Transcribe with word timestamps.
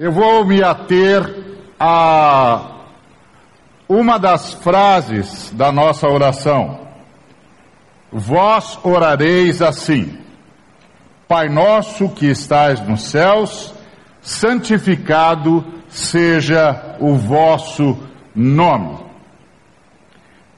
Eu 0.00 0.12
vou 0.12 0.44
me 0.44 0.62
ater 0.62 1.58
a 1.76 2.84
uma 3.88 4.16
das 4.16 4.54
frases 4.54 5.50
da 5.52 5.72
nossa 5.72 6.06
oração. 6.06 6.86
Vós 8.12 8.78
orareis 8.84 9.60
assim: 9.60 10.16
Pai 11.26 11.48
nosso 11.48 12.10
que 12.10 12.26
estais 12.26 12.80
nos 12.86 13.10
céus, 13.10 13.74
santificado 14.20 15.66
seja 15.88 16.96
o 17.00 17.16
vosso 17.16 17.98
nome. 18.32 18.98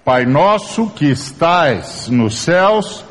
Pai 0.05 0.27
nosso 0.27 0.91
que 0.91 1.07
estais 1.07 2.11
nos 2.11 2.41
céus, 2.41 3.07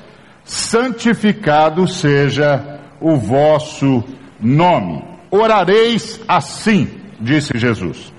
santificado 0.45 1.87
seja 1.87 2.81
o 3.01 3.15
vosso 3.15 4.03
nome. 4.39 5.09
Orareis 5.31 6.19
assim, 6.27 6.89
disse 7.19 7.57
Jesus. 7.57 8.11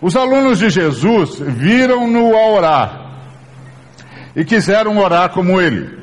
Os 0.00 0.16
alunos 0.16 0.58
de 0.58 0.68
Jesus 0.68 1.38
viram-no 1.38 2.36
a 2.36 2.50
orar 2.50 3.06
e 4.34 4.44
quiseram 4.44 4.98
orar 4.98 5.30
como 5.30 5.60
ele. 5.60 5.98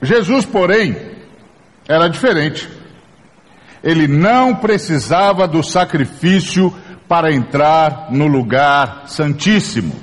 Jesus, 0.00 0.44
porém, 0.44 0.96
era 1.86 2.08
diferente. 2.08 2.68
Ele 3.84 4.08
não 4.08 4.54
precisava 4.54 5.46
do 5.46 5.62
sacrifício 5.62 6.74
para 7.06 7.32
entrar 7.32 8.06
no 8.10 8.26
lugar 8.26 9.02
santíssimo. 9.06 9.94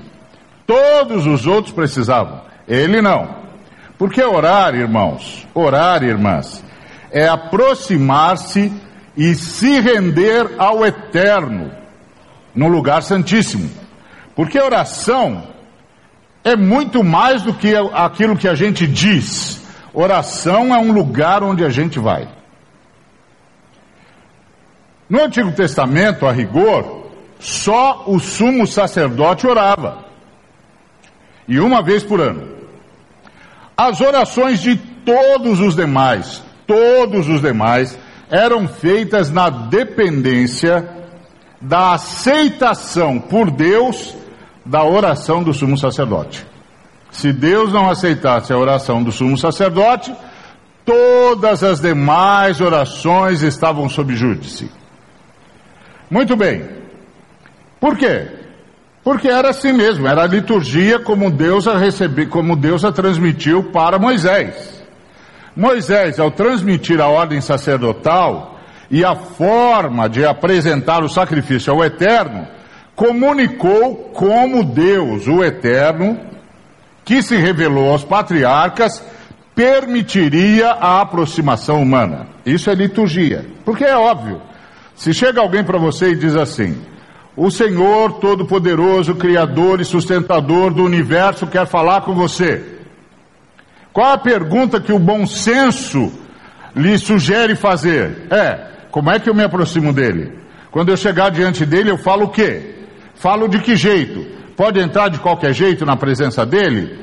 Todos 0.67 1.25
os 1.25 1.47
outros 1.47 1.73
precisavam, 1.73 2.41
ele 2.67 3.01
não. 3.01 3.39
Porque 3.97 4.23
orar, 4.23 4.75
irmãos, 4.75 5.47
orar, 5.53 6.03
irmãs, 6.03 6.63
é 7.11 7.27
aproximar-se 7.27 8.71
e 9.15 9.35
se 9.35 9.79
render 9.79 10.55
ao 10.57 10.85
eterno, 10.85 11.71
no 12.55 12.67
lugar 12.67 13.03
santíssimo. 13.03 13.69
Porque 14.35 14.59
oração 14.59 15.43
é 16.43 16.55
muito 16.55 17.03
mais 17.03 17.41
do 17.43 17.53
que 17.53 17.73
aquilo 17.93 18.37
que 18.37 18.47
a 18.47 18.55
gente 18.55 18.87
diz. 18.87 19.61
Oração 19.93 20.73
é 20.73 20.77
um 20.77 20.91
lugar 20.91 21.43
onde 21.43 21.65
a 21.65 21.69
gente 21.69 21.99
vai. 21.99 22.27
No 25.09 25.23
Antigo 25.23 25.51
Testamento, 25.51 26.27
a 26.27 26.31
rigor, 26.31 27.09
só 27.39 28.03
o 28.05 28.19
sumo 28.19 28.67
sacerdote 28.67 29.47
orava. 29.47 30.05
E 31.47 31.59
uma 31.59 31.81
vez 31.81 32.03
por 32.03 32.21
ano. 32.21 32.47
As 33.75 34.01
orações 34.01 34.59
de 34.59 34.75
todos 34.77 35.59
os 35.59 35.75
demais, 35.75 36.43
todos 36.69 37.27
os 37.27 37.41
demais, 37.41 37.97
eram 38.29 38.67
feitas 38.67 39.31
na 39.31 39.49
dependência 39.49 40.87
da 41.59 41.95
aceitação 41.95 43.19
por 43.19 43.49
Deus 43.49 44.15
da 44.63 44.83
oração 44.83 45.41
do 45.41 45.51
sumo 45.51 45.75
sacerdote. 45.75 46.45
Se 47.09 47.33
Deus 47.33 47.73
não 47.73 47.89
aceitasse 47.89 48.53
a 48.53 48.57
oração 48.57 49.01
do 49.01 49.11
sumo 49.11 49.35
sacerdote, 49.35 50.13
todas 50.85 51.63
as 51.63 51.81
demais 51.81 52.61
orações 52.61 53.41
estavam 53.41 53.89
sob 53.89 54.15
júdice. 54.15 54.71
Muito 56.07 56.35
bem. 56.35 56.69
Por 57.79 57.97
quê? 57.97 58.27
Porque 59.03 59.27
era 59.27 59.49
assim 59.49 59.73
mesmo, 59.73 60.07
era 60.07 60.21
a 60.21 60.27
liturgia 60.27 60.99
como 60.99 61.31
Deus 61.31 61.67
a 61.67 61.79
receber, 61.79 62.27
como 62.27 62.55
Deus 62.55 62.85
a 62.85 62.91
transmitiu 62.91 63.71
para 63.71 63.97
Moisés. 63.97 64.78
Moisés, 65.59 66.17
ao 66.21 66.31
transmitir 66.31 67.01
a 67.01 67.09
ordem 67.09 67.41
sacerdotal 67.41 68.57
e 68.89 69.03
a 69.03 69.13
forma 69.13 70.07
de 70.07 70.25
apresentar 70.25 71.03
o 71.03 71.09
sacrifício 71.09 71.73
ao 71.73 71.83
Eterno, 71.83 72.47
comunicou 72.95 74.09
como 74.13 74.63
Deus, 74.63 75.27
o 75.27 75.43
Eterno, 75.43 76.17
que 77.03 77.21
se 77.21 77.35
revelou 77.35 77.91
aos 77.91 78.05
patriarcas, 78.05 79.03
permitiria 79.53 80.69
a 80.71 81.01
aproximação 81.01 81.81
humana. 81.81 82.27
Isso 82.45 82.69
é 82.69 82.73
liturgia. 82.73 83.45
Porque 83.65 83.83
é 83.83 83.97
óbvio, 83.97 84.41
se 84.95 85.13
chega 85.13 85.41
alguém 85.41 85.61
para 85.61 85.77
você 85.77 86.11
e 86.11 86.15
diz 86.15 86.37
assim: 86.37 86.77
O 87.35 87.51
Senhor 87.51 88.13
Todo-Poderoso, 88.13 89.13
Criador 89.15 89.81
e 89.81 89.85
Sustentador 89.85 90.73
do 90.73 90.85
universo 90.85 91.45
quer 91.47 91.67
falar 91.67 91.99
com 92.03 92.13
você. 92.15 92.78
Qual 93.91 94.11
a 94.11 94.17
pergunta 94.17 94.79
que 94.79 94.91
o 94.91 94.99
bom 94.99 95.25
senso 95.25 96.11
lhe 96.75 96.97
sugere 96.97 97.55
fazer? 97.55 98.27
É: 98.29 98.69
como 98.91 99.11
é 99.11 99.19
que 99.19 99.29
eu 99.29 99.33
me 99.33 99.43
aproximo 99.43 99.91
dele? 99.91 100.37
Quando 100.71 100.89
eu 100.89 100.97
chegar 100.97 101.29
diante 101.31 101.65
dele, 101.65 101.89
eu 101.89 101.97
falo 101.97 102.25
o 102.25 102.29
quê? 102.29 102.75
Falo 103.15 103.47
de 103.47 103.59
que 103.59 103.75
jeito? 103.75 104.25
Pode 104.55 104.79
entrar 104.79 105.09
de 105.09 105.19
qualquer 105.19 105.53
jeito 105.53 105.85
na 105.85 105.95
presença 105.95 106.45
dele? 106.45 106.99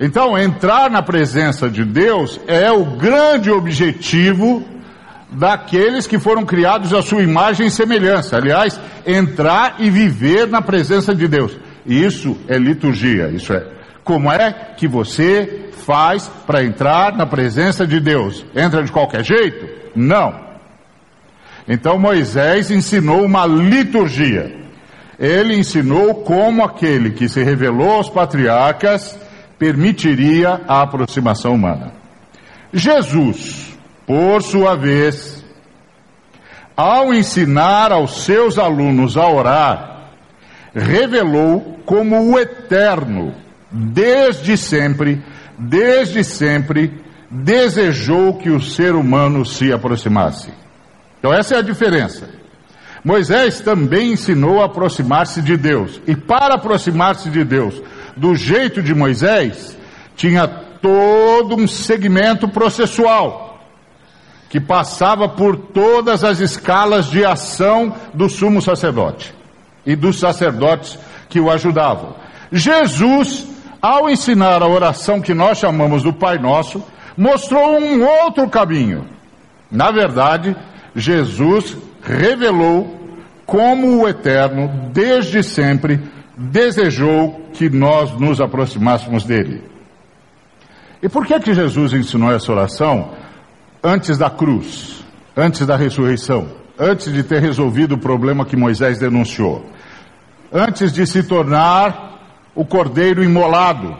Então, 0.00 0.36
entrar 0.38 0.90
na 0.90 1.02
presença 1.02 1.68
de 1.68 1.84
Deus 1.84 2.40
é 2.46 2.72
o 2.72 2.84
grande 2.84 3.50
objetivo 3.50 4.64
daqueles 5.30 6.06
que 6.06 6.18
foram 6.18 6.44
criados 6.44 6.92
à 6.92 7.02
sua 7.02 7.22
imagem 7.22 7.66
e 7.66 7.70
semelhança. 7.70 8.36
Aliás, 8.36 8.80
entrar 9.06 9.76
e 9.78 9.90
viver 9.90 10.48
na 10.48 10.60
presença 10.60 11.14
de 11.14 11.28
Deus. 11.28 11.56
Isso 11.86 12.36
é 12.48 12.58
liturgia. 12.58 13.28
Isso 13.28 13.52
é 13.52 13.64
como 14.04 14.30
é 14.30 14.52
que 14.76 14.88
você 14.88 15.70
faz 15.84 16.28
para 16.46 16.64
entrar 16.64 17.16
na 17.16 17.26
presença 17.26 17.86
de 17.86 18.00
Deus? 18.00 18.44
Entra 18.54 18.82
de 18.82 18.90
qualquer 18.90 19.24
jeito? 19.24 19.68
Não. 19.94 20.40
Então 21.68 21.98
Moisés 21.98 22.70
ensinou 22.70 23.24
uma 23.24 23.46
liturgia. 23.46 24.62
Ele 25.18 25.56
ensinou 25.56 26.16
como 26.16 26.64
aquele 26.64 27.10
que 27.10 27.28
se 27.28 27.42
revelou 27.42 27.92
aos 27.92 28.08
patriarcas 28.08 29.16
permitiria 29.58 30.60
a 30.66 30.82
aproximação 30.82 31.54
humana. 31.54 31.92
Jesus, 32.72 33.78
por 34.04 34.42
sua 34.42 34.74
vez, 34.74 35.44
ao 36.76 37.14
ensinar 37.14 37.92
aos 37.92 38.24
seus 38.24 38.58
alunos 38.58 39.16
a 39.16 39.28
orar, 39.28 40.08
revelou 40.74 41.78
como 41.84 42.32
o 42.32 42.38
eterno, 42.38 43.34
desde 43.72 44.56
sempre, 44.56 45.22
desde 45.58 46.22
sempre, 46.22 47.02
desejou 47.30 48.34
que 48.34 48.50
o 48.50 48.60
ser 48.60 48.94
humano 48.94 49.44
se 49.44 49.72
aproximasse. 49.72 50.52
Então, 51.18 51.32
essa 51.32 51.54
é 51.54 51.58
a 51.58 51.62
diferença. 51.62 52.28
Moisés 53.04 53.60
também 53.60 54.12
ensinou 54.12 54.60
a 54.60 54.66
aproximar-se 54.66 55.40
de 55.40 55.56
Deus. 55.56 56.00
E 56.06 56.14
para 56.14 56.54
aproximar-se 56.54 57.30
de 57.30 57.42
Deus 57.44 57.80
do 58.16 58.34
jeito 58.34 58.82
de 58.82 58.94
Moisés, 58.94 59.76
tinha 60.14 60.46
todo 60.46 61.56
um 61.56 61.66
segmento 61.66 62.48
processual 62.48 63.60
que 64.48 64.60
passava 64.60 65.28
por 65.28 65.56
todas 65.56 66.22
as 66.22 66.38
escalas 66.38 67.06
de 67.06 67.24
ação 67.24 67.94
do 68.12 68.28
sumo 68.28 68.60
sacerdote 68.60 69.34
e 69.86 69.96
dos 69.96 70.18
sacerdotes 70.18 70.98
que 71.30 71.40
o 71.40 71.50
ajudavam. 71.50 72.14
Jesus, 72.52 73.46
ao 73.82 74.08
ensinar 74.08 74.62
a 74.62 74.68
oração 74.68 75.20
que 75.20 75.34
nós 75.34 75.58
chamamos 75.58 76.04
do 76.04 76.12
Pai 76.12 76.38
Nosso, 76.38 76.82
mostrou 77.16 77.78
um 77.78 78.06
outro 78.06 78.48
caminho. 78.48 79.04
Na 79.70 79.90
verdade, 79.90 80.56
Jesus 80.96 81.76
revelou 82.00 83.00
como 83.44 84.00
o 84.00 84.08
Eterno, 84.08 84.90
desde 84.92 85.42
sempre, 85.42 86.00
desejou 86.36 87.48
que 87.52 87.68
nós 87.68 88.12
nos 88.12 88.40
aproximássemos 88.40 89.24
dele. 89.24 89.62
E 91.02 91.08
por 91.08 91.26
que 91.26 91.40
que 91.40 91.52
Jesus 91.52 91.92
ensinou 91.92 92.32
essa 92.32 92.52
oração? 92.52 93.10
antes 93.82 94.16
da 94.16 94.30
cruz, 94.30 95.04
antes 95.36 95.66
da 95.66 95.76
ressurreição, 95.76 96.48
antes 96.78 97.12
de 97.12 97.22
ter 97.22 97.40
resolvido 97.40 97.96
o 97.96 97.98
problema 97.98 98.44
que 98.44 98.56
Moisés 98.56 98.98
denunciou, 98.98 99.66
antes 100.52 100.92
de 100.92 101.06
se 101.06 101.22
tornar 101.24 102.11
o 102.54 102.64
cordeiro 102.64 103.22
imolado. 103.22 103.96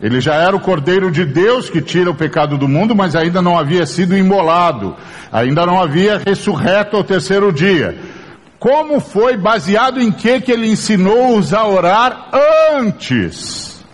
Ele 0.00 0.20
já 0.20 0.34
era 0.34 0.56
o 0.56 0.60
cordeiro 0.60 1.10
de 1.10 1.24
Deus 1.24 1.70
que 1.70 1.80
tira 1.80 2.10
o 2.10 2.14
pecado 2.14 2.58
do 2.58 2.68
mundo, 2.68 2.94
mas 2.94 3.14
ainda 3.14 3.40
não 3.40 3.56
havia 3.56 3.86
sido 3.86 4.16
imolado, 4.16 4.96
ainda 5.30 5.64
não 5.64 5.80
havia 5.80 6.18
ressurreto 6.18 6.96
ao 6.96 7.04
terceiro 7.04 7.52
dia. 7.52 7.96
Como 8.58 9.00
foi 9.00 9.36
baseado 9.36 10.00
em 10.00 10.10
que 10.10 10.40
que 10.40 10.52
ele 10.52 10.68
ensinou-os 10.68 11.54
a 11.54 11.66
orar 11.66 12.30
antes? 12.74 13.84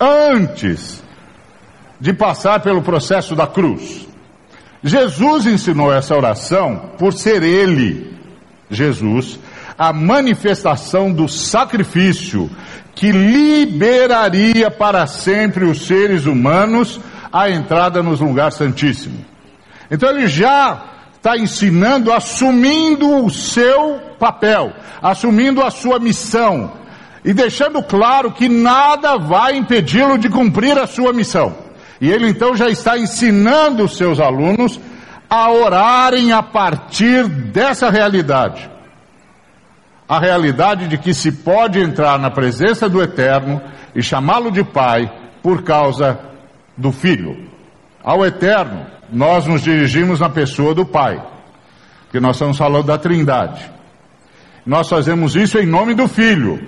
Antes 0.00 1.02
de 2.00 2.12
passar 2.12 2.60
pelo 2.60 2.80
processo 2.80 3.36
da 3.36 3.46
cruz. 3.46 4.08
Jesus 4.82 5.46
ensinou 5.46 5.92
essa 5.92 6.16
oração 6.16 6.92
por 6.98 7.12
ser 7.12 7.42
Ele, 7.42 8.16
Jesus, 8.70 9.38
a 9.80 9.94
manifestação 9.94 11.10
do 11.10 11.26
sacrifício 11.26 12.50
que 12.94 13.10
liberaria 13.10 14.70
para 14.70 15.06
sempre 15.06 15.64
os 15.64 15.86
seres 15.86 16.26
humanos 16.26 17.00
a 17.32 17.48
entrada 17.48 18.02
nos 18.02 18.20
lugar 18.20 18.52
santíssimo. 18.52 19.24
Então 19.90 20.10
ele 20.10 20.28
já 20.28 20.84
está 21.14 21.34
ensinando, 21.38 22.12
assumindo 22.12 23.24
o 23.24 23.30
seu 23.30 23.98
papel, 24.18 24.70
assumindo 25.00 25.62
a 25.62 25.70
sua 25.70 25.98
missão 25.98 26.72
e 27.24 27.32
deixando 27.32 27.82
claro 27.82 28.32
que 28.32 28.50
nada 28.50 29.16
vai 29.16 29.56
impedi-lo 29.56 30.18
de 30.18 30.28
cumprir 30.28 30.78
a 30.78 30.86
sua 30.86 31.10
missão. 31.10 31.56
E 31.98 32.10
ele 32.10 32.28
então 32.28 32.54
já 32.54 32.68
está 32.68 32.98
ensinando 32.98 33.84
os 33.84 33.96
seus 33.96 34.20
alunos 34.20 34.78
a 35.30 35.50
orarem 35.50 36.32
a 36.32 36.42
partir 36.42 37.26
dessa 37.26 37.88
realidade. 37.88 38.70
A 40.10 40.18
realidade 40.18 40.88
de 40.88 40.98
que 40.98 41.14
se 41.14 41.30
pode 41.30 41.78
entrar 41.78 42.18
na 42.18 42.32
presença 42.32 42.88
do 42.88 43.00
Eterno 43.00 43.62
e 43.94 44.02
chamá-lo 44.02 44.50
de 44.50 44.64
Pai 44.64 45.08
por 45.40 45.62
causa 45.62 46.18
do 46.76 46.90
Filho. 46.90 47.48
Ao 48.02 48.26
Eterno, 48.26 48.84
nós 49.12 49.46
nos 49.46 49.62
dirigimos 49.62 50.18
na 50.18 50.28
pessoa 50.28 50.74
do 50.74 50.84
Pai, 50.84 51.24
que 52.10 52.18
nós 52.18 52.34
estamos 52.34 52.58
falando 52.58 52.86
da 52.86 52.98
Trindade. 52.98 53.70
Nós 54.66 54.88
fazemos 54.88 55.36
isso 55.36 55.56
em 55.58 55.66
nome 55.66 55.94
do 55.94 56.08
Filho, 56.08 56.60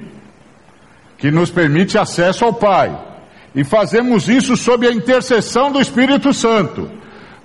que 1.19 1.33
nos 1.33 1.50
permite 1.50 1.99
acesso 1.99 2.45
ao 2.45 2.53
Pai. 2.53 2.97
E 3.56 3.65
fazemos 3.65 4.29
isso 4.29 4.56
sob 4.56 4.87
a 4.87 4.93
intercessão 4.93 5.73
do 5.73 5.81
Espírito 5.81 6.33
Santo, 6.33 6.88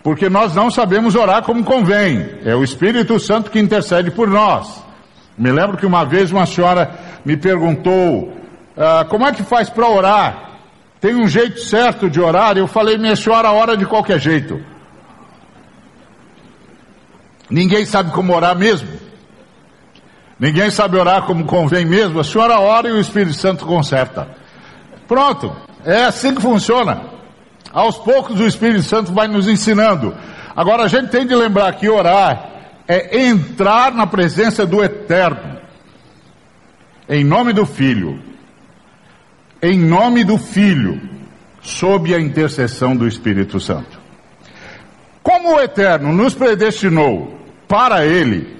porque 0.03 0.29
nós 0.29 0.53
não 0.53 0.69
sabemos 0.69 1.15
orar 1.15 1.41
como 1.41 1.63
convém. 1.63 2.37
É 2.45 2.55
o 2.55 2.63
Espírito 2.63 3.19
Santo 3.19 3.49
que 3.49 3.59
intercede 3.59 4.11
por 4.11 4.27
nós. 4.27 4.85
Me 5.37 5.51
lembro 5.51 5.77
que 5.77 5.85
uma 5.85 6.03
vez 6.03 6.31
uma 6.31 6.45
senhora 6.45 6.91
me 7.23 7.37
perguntou: 7.37 8.33
ah, 8.75 9.05
como 9.07 9.25
é 9.25 9.31
que 9.31 9.43
faz 9.43 9.69
para 9.69 9.87
orar? 9.87 10.47
Tem 10.99 11.15
um 11.15 11.27
jeito 11.27 11.59
certo 11.59 12.09
de 12.09 12.19
orar? 12.19 12.57
Eu 12.57 12.67
falei, 12.67 12.97
minha 12.97 13.15
senhora, 13.15 13.51
ora 13.51 13.77
de 13.77 13.85
qualquer 13.85 14.19
jeito. 14.19 14.59
Ninguém 17.49 17.85
sabe 17.85 18.11
como 18.11 18.35
orar 18.35 18.57
mesmo. 18.57 18.89
Ninguém 20.39 20.69
sabe 20.69 20.97
orar 20.97 21.23
como 21.23 21.45
convém 21.45 21.85
mesmo. 21.85 22.19
A 22.19 22.23
senhora 22.23 22.59
ora 22.59 22.89
e 22.89 22.91
o 22.91 22.99
Espírito 22.99 23.35
Santo 23.35 23.65
conserta. 23.65 24.27
Pronto. 25.07 25.55
É 25.85 26.05
assim 26.05 26.33
que 26.33 26.41
funciona. 26.41 27.01
Aos 27.71 27.97
poucos 27.97 28.39
o 28.39 28.45
Espírito 28.45 28.83
Santo 28.83 29.13
vai 29.13 29.27
nos 29.27 29.47
ensinando. 29.47 30.15
Agora 30.55 30.83
a 30.83 30.87
gente 30.87 31.09
tem 31.09 31.25
de 31.25 31.35
lembrar 31.35 31.71
que 31.73 31.87
orar 31.87 32.56
é 32.87 33.27
entrar 33.27 33.93
na 33.93 34.07
presença 34.07 34.65
do 34.65 34.83
Eterno. 34.83 35.57
Em 37.09 37.23
nome 37.23 37.53
do 37.53 37.65
Filho 37.65 38.27
em 39.61 39.79
nome 39.79 40.23
do 40.23 40.37
Filho, 40.37 41.01
sob 41.61 42.13
a 42.13 42.19
intercessão 42.19 42.95
do 42.95 43.07
Espírito 43.07 43.59
Santo. 43.59 43.99
Como 45.23 45.55
o 45.55 45.59
Eterno 45.59 46.13
nos 46.13 46.33
predestinou 46.33 47.39
para 47.67 48.05
Ele, 48.05 48.55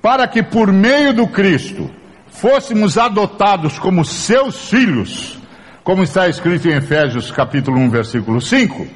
para 0.00 0.26
que 0.26 0.42
por 0.42 0.72
meio 0.72 1.12
do 1.12 1.28
Cristo 1.28 1.90
fôssemos 2.28 2.96
adotados 2.96 3.78
como 3.78 4.04
seus 4.04 4.68
filhos, 4.70 5.38
como 5.84 6.02
está 6.02 6.28
escrito 6.28 6.68
em 6.68 6.76
Efésios 6.76 7.30
capítulo 7.30 7.78
1, 7.78 7.90
versículo 7.90 8.40
5, 8.40 8.86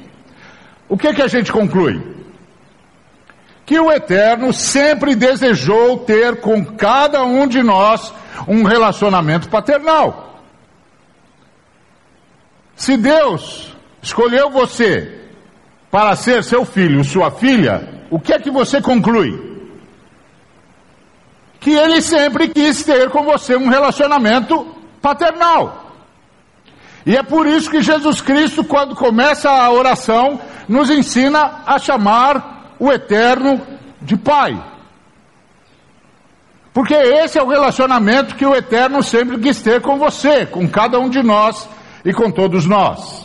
o 0.88 0.96
que 0.96 1.12
que 1.12 1.22
a 1.22 1.28
gente 1.28 1.52
conclui? 1.52 2.00
Que 3.64 3.80
o 3.80 3.90
Eterno 3.90 4.52
sempre 4.52 5.14
desejou 5.14 5.98
ter 5.98 6.40
com 6.40 6.64
cada 6.64 7.24
um 7.24 7.46
de 7.46 7.62
nós 7.62 8.12
um 8.46 8.62
relacionamento 8.62 9.48
paternal. 9.48 10.40
Se 12.76 12.96
Deus 12.96 13.74
escolheu 14.02 14.50
você 14.50 15.20
para 15.90 16.14
ser 16.16 16.42
seu 16.42 16.64
filho, 16.64 17.04
sua 17.04 17.30
filha, 17.30 18.04
o 18.10 18.18
que 18.18 18.32
é 18.32 18.38
que 18.38 18.50
você 18.50 18.82
conclui? 18.82 19.54
Que 21.60 21.70
ele 21.70 22.02
sempre 22.02 22.48
quis 22.48 22.82
ter 22.82 23.08
com 23.10 23.22
você 23.22 23.56
um 23.56 23.68
relacionamento 23.68 24.66
paternal. 25.00 25.92
E 27.06 27.16
é 27.16 27.22
por 27.22 27.46
isso 27.46 27.70
que 27.70 27.82
Jesus 27.82 28.20
Cristo, 28.20 28.64
quando 28.64 28.94
começa 28.94 29.50
a 29.50 29.70
oração, 29.70 30.40
nos 30.68 30.90
ensina 30.90 31.62
a 31.66 31.78
chamar 31.78 32.63
o 32.78 32.90
Eterno 32.90 33.60
de 34.00 34.16
Pai. 34.16 34.62
Porque 36.72 36.94
esse 36.94 37.38
é 37.38 37.42
o 37.42 37.48
relacionamento 37.48 38.34
que 38.34 38.44
o 38.44 38.54
Eterno 38.54 39.02
sempre 39.02 39.38
quis 39.38 39.62
ter 39.62 39.80
com 39.80 39.96
você, 39.96 40.44
com 40.44 40.68
cada 40.68 40.98
um 40.98 41.08
de 41.08 41.22
nós 41.22 41.68
e 42.04 42.12
com 42.12 42.30
todos 42.30 42.66
nós. 42.66 43.24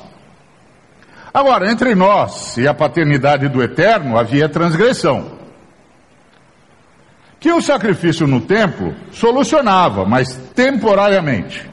Agora, 1.34 1.70
entre 1.72 1.96
nós 1.96 2.58
e 2.58 2.68
a 2.68 2.74
paternidade 2.74 3.48
do 3.50 3.62
Eterno 3.62 4.18
havia 4.18 4.48
transgressão. 4.48 5.40
Que 7.40 7.52
o 7.52 7.62
sacrifício 7.62 8.28
no 8.28 8.42
templo 8.42 8.94
solucionava, 9.12 10.06
mas 10.06 10.36
temporariamente. 10.54 11.70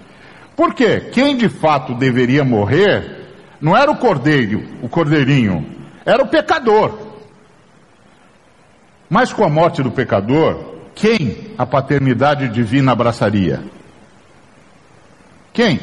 Por 0.54 0.74
quê? 0.74 1.10
Quem 1.12 1.36
de 1.36 1.48
fato 1.48 1.94
deveria 1.94 2.44
morrer 2.44 3.16
não 3.60 3.76
era 3.76 3.90
o 3.90 3.96
cordeiro, 3.96 4.62
o 4.82 4.88
cordeirinho, 4.88 5.66
era 6.04 6.22
o 6.22 6.28
pecador. 6.28 7.05
Mas 9.08 9.32
com 9.32 9.44
a 9.44 9.48
morte 9.48 9.82
do 9.82 9.90
pecador, 9.90 10.74
quem 10.94 11.52
a 11.56 11.64
paternidade 11.64 12.48
divina 12.48 12.92
abraçaria? 12.92 13.62
Quem? 15.52 15.80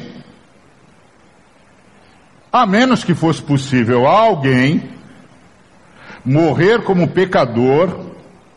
A 2.52 2.66
menos 2.66 3.04
que 3.04 3.16
fosse 3.16 3.42
possível 3.42 4.08
a 4.08 4.12
alguém 4.12 4.90
morrer 6.24 6.84
como 6.84 7.08
pecador, 7.08 8.12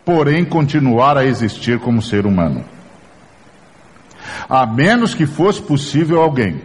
porém 0.05 0.45
continuar 0.45 1.17
a 1.17 1.25
existir 1.25 1.79
como 1.81 2.03
ser 2.03 2.27
humano. 2.27 2.65
A 4.49 4.67
menos 4.67 5.15
que 5.15 5.27
fosse 5.27 5.63
possível 5.63 6.21
alguém 6.21 6.61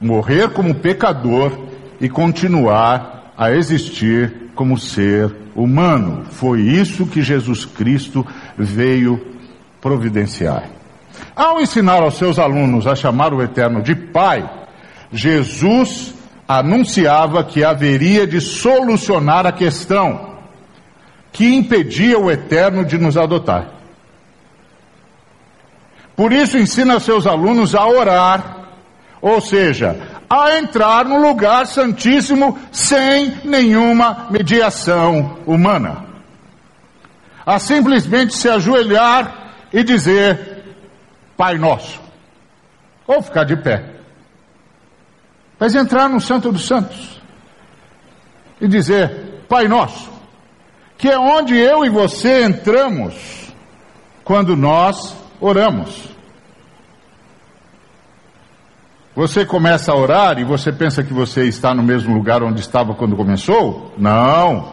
morrer 0.00 0.50
como 0.50 0.74
pecador 0.74 1.52
e 2.00 2.08
continuar 2.08 3.32
a 3.36 3.52
existir 3.52 4.49
como 4.60 4.76
ser 4.76 5.34
humano. 5.56 6.26
Foi 6.32 6.60
isso 6.60 7.06
que 7.06 7.22
Jesus 7.22 7.64
Cristo 7.64 8.26
veio 8.58 9.18
providenciar. 9.80 10.68
Ao 11.34 11.62
ensinar 11.62 12.02
aos 12.02 12.18
seus 12.18 12.38
alunos 12.38 12.86
a 12.86 12.94
chamar 12.94 13.32
o 13.32 13.42
Eterno 13.42 13.80
de 13.80 13.94
Pai, 13.94 14.46
Jesus 15.10 16.12
anunciava 16.46 17.42
que 17.42 17.64
haveria 17.64 18.26
de 18.26 18.38
solucionar 18.38 19.46
a 19.46 19.52
questão 19.52 20.34
que 21.32 21.54
impedia 21.54 22.18
o 22.18 22.30
Eterno 22.30 22.84
de 22.84 22.98
nos 22.98 23.16
adotar. 23.16 23.66
Por 26.14 26.34
isso 26.34 26.58
ensina 26.58 27.00
seus 27.00 27.26
alunos 27.26 27.74
a 27.74 27.86
orar, 27.86 28.68
ou 29.22 29.40
seja, 29.40 30.19
a 30.30 30.56
entrar 30.56 31.04
no 31.04 31.20
lugar 31.20 31.66
santíssimo 31.66 32.56
sem 32.70 33.40
nenhuma 33.44 34.28
mediação 34.30 35.38
humana. 35.44 36.04
A 37.44 37.58
simplesmente 37.58 38.36
se 38.36 38.48
ajoelhar 38.48 39.52
e 39.72 39.82
dizer, 39.82 40.62
Pai 41.36 41.58
Nosso. 41.58 42.00
Ou 43.06 43.20
ficar 43.20 43.42
de 43.42 43.56
pé 43.56 44.00
mas 45.60 45.74
entrar 45.74 46.08
no 46.08 46.18
Santo 46.18 46.50
dos 46.50 46.66
Santos 46.66 47.20
e 48.58 48.66
dizer: 48.66 49.44
Pai 49.46 49.68
Nosso, 49.68 50.10
que 50.96 51.06
é 51.06 51.18
onde 51.18 51.54
eu 51.54 51.84
e 51.84 51.90
você 51.90 52.44
entramos 52.44 53.52
quando 54.24 54.56
nós 54.56 55.14
oramos. 55.38 56.08
Você 59.20 59.44
começa 59.44 59.92
a 59.92 59.94
orar 59.94 60.38
e 60.38 60.44
você 60.44 60.72
pensa 60.72 61.02
que 61.04 61.12
você 61.12 61.44
está 61.44 61.74
no 61.74 61.82
mesmo 61.82 62.14
lugar 62.14 62.42
onde 62.42 62.62
estava 62.62 62.94
quando 62.94 63.14
começou? 63.14 63.92
Não. 63.98 64.72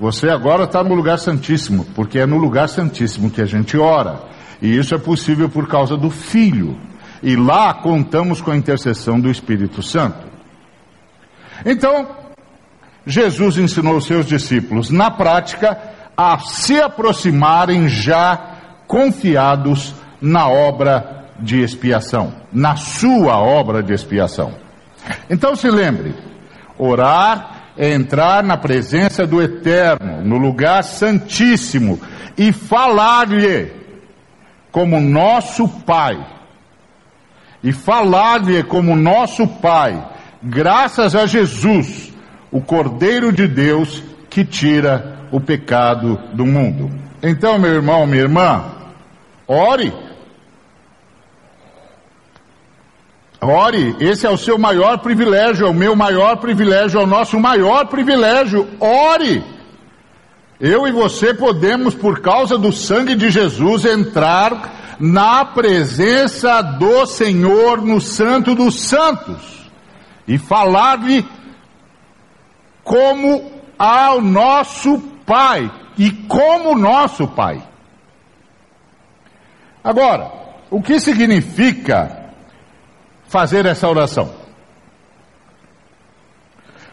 Você 0.00 0.28
agora 0.28 0.64
está 0.64 0.82
no 0.82 0.96
lugar 0.96 1.16
santíssimo, 1.16 1.84
porque 1.94 2.18
é 2.18 2.26
no 2.26 2.38
lugar 2.38 2.68
santíssimo 2.68 3.30
que 3.30 3.40
a 3.40 3.46
gente 3.46 3.78
ora. 3.78 4.18
E 4.60 4.76
isso 4.76 4.96
é 4.96 4.98
possível 4.98 5.48
por 5.48 5.68
causa 5.68 5.96
do 5.96 6.10
Filho 6.10 6.76
e 7.22 7.36
lá 7.36 7.72
contamos 7.72 8.40
com 8.40 8.50
a 8.50 8.56
intercessão 8.56 9.20
do 9.20 9.30
Espírito 9.30 9.80
Santo. 9.80 10.26
Então, 11.64 12.08
Jesus 13.06 13.58
ensinou 13.58 13.98
os 13.98 14.06
seus 14.06 14.26
discípulos, 14.26 14.90
na 14.90 15.08
prática, 15.08 15.78
a 16.16 16.40
se 16.40 16.80
aproximarem 16.80 17.88
já 17.88 18.56
confiados 18.88 19.94
na 20.20 20.48
obra 20.48 21.17
de 21.38 21.62
expiação, 21.62 22.32
na 22.52 22.76
sua 22.76 23.38
obra 23.38 23.82
de 23.82 23.92
expiação. 23.92 24.52
Então 25.30 25.54
se 25.54 25.70
lembre, 25.70 26.14
orar 26.76 27.72
é 27.76 27.92
entrar 27.92 28.42
na 28.42 28.56
presença 28.56 29.26
do 29.26 29.40
Eterno, 29.40 30.22
no 30.24 30.36
lugar 30.36 30.82
santíssimo, 30.82 32.00
e 32.36 32.52
falar-lhe 32.52 33.72
como 34.70 35.00
nosso 35.00 35.68
Pai 35.68 36.18
e 37.62 37.72
falar-lhe 37.72 38.62
como 38.62 38.94
nosso 38.94 39.46
Pai, 39.46 40.02
graças 40.42 41.14
a 41.14 41.26
Jesus, 41.26 42.12
o 42.50 42.60
Cordeiro 42.60 43.32
de 43.32 43.46
Deus, 43.46 44.02
que 44.30 44.44
tira 44.44 45.26
o 45.30 45.40
pecado 45.40 46.18
do 46.32 46.46
mundo. 46.46 46.90
Então, 47.22 47.58
meu 47.58 47.72
irmão, 47.72 48.06
minha 48.06 48.22
irmã, 48.22 48.64
ore. 49.46 49.92
Ore, 53.40 53.96
esse 54.00 54.26
é 54.26 54.30
o 54.30 54.36
seu 54.36 54.58
maior 54.58 54.98
privilégio, 54.98 55.66
é 55.66 55.70
o 55.70 55.74
meu 55.74 55.94
maior 55.94 56.36
privilégio, 56.38 57.00
é 57.00 57.04
o 57.04 57.06
nosso 57.06 57.38
maior 57.38 57.86
privilégio. 57.86 58.68
Ore. 58.80 59.44
Eu 60.60 60.88
e 60.88 60.92
você 60.92 61.32
podemos, 61.32 61.94
por 61.94 62.20
causa 62.20 62.58
do 62.58 62.72
sangue 62.72 63.14
de 63.14 63.30
Jesus, 63.30 63.84
entrar 63.84 64.96
na 64.98 65.44
presença 65.44 66.60
do 66.60 67.06
Senhor 67.06 67.80
no 67.80 68.00
Santo 68.00 68.56
dos 68.56 68.80
Santos 68.80 69.70
e 70.26 70.36
falar-lhe 70.36 71.24
como 72.82 73.52
ao 73.78 74.20
nosso 74.20 74.98
Pai 75.24 75.70
e 75.96 76.10
como 76.10 76.74
nosso 76.74 77.28
Pai. 77.28 77.62
Agora, 79.84 80.32
o 80.70 80.82
que 80.82 80.98
significa 80.98 82.27
fazer 83.28 83.66
essa 83.66 83.88
oração? 83.88 84.34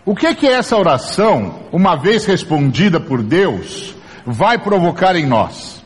O 0.06 0.16
que 0.16 0.36
que 0.36 0.48
essa 0.48 0.78
oração, 0.78 1.64
uma 1.72 1.96
vez 1.96 2.26
respondida 2.26 3.00
por 3.00 3.24
Deus, 3.24 3.96
vai 4.24 4.60
provocar 4.60 5.16
em 5.16 5.26
nós? 5.26 5.84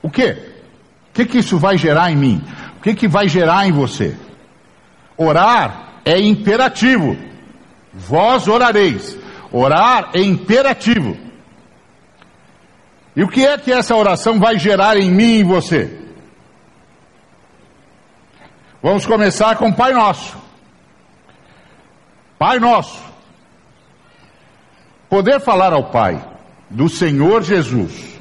O 0.00 0.08
que? 0.08 0.30
O 0.30 1.14
que 1.14 1.24
que 1.26 1.38
isso 1.38 1.58
vai 1.58 1.76
gerar 1.76 2.12
em 2.12 2.16
mim? 2.16 2.44
O 2.78 2.80
que 2.80 2.94
que 2.94 3.08
vai 3.08 3.26
gerar 3.26 3.66
em 3.66 3.72
você? 3.72 4.14
Orar 5.16 6.00
é 6.04 6.20
imperativo. 6.20 7.16
Vós 7.92 8.46
orareis. 8.46 9.18
Orar 9.50 10.10
é 10.12 10.20
imperativo. 10.20 11.16
E 13.16 13.22
o 13.22 13.28
que 13.28 13.44
é 13.46 13.56
que 13.56 13.72
essa 13.72 13.96
oração 13.96 14.38
vai 14.38 14.58
gerar 14.58 14.96
em 14.96 15.10
mim 15.10 15.36
e 15.36 15.40
em 15.40 15.44
você? 15.44 16.03
Vamos 18.84 19.06
começar 19.06 19.56
com 19.56 19.72
Pai 19.72 19.94
Nosso. 19.94 20.36
Pai 22.38 22.60
Nosso. 22.60 23.02
Poder 25.08 25.40
falar 25.40 25.72
ao 25.72 25.84
Pai 25.84 26.22
do 26.68 26.86
Senhor 26.86 27.42
Jesus. 27.42 28.20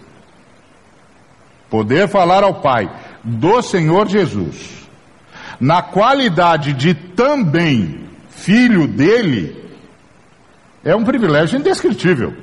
Poder 1.69 2.07
falar 2.07 2.45
ao 2.45 2.61
Pai 2.61 2.89
do 3.21 3.61
Senhor 3.61 4.07
Jesus. 4.07 4.87
Na 5.59 5.81
qualidade 5.81 6.71
de 6.71 6.93
também 6.93 8.07
filho 8.29 8.87
dele 8.87 9.69
é 10.81 10.95
um 10.95 11.03
privilégio 11.03 11.59
indescritível. 11.59 12.33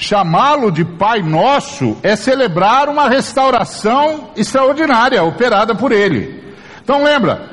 Chamá-lo 0.00 0.70
de 0.70 0.84
Pai 0.84 1.22
Nosso 1.22 1.98
é 2.04 2.14
celebrar 2.14 2.88
uma 2.88 3.08
restauração 3.08 4.30
extraordinária 4.36 5.20
operada 5.24 5.74
por 5.74 5.90
Ele. 5.90 6.54
Então 6.80 7.02
lembra, 7.02 7.50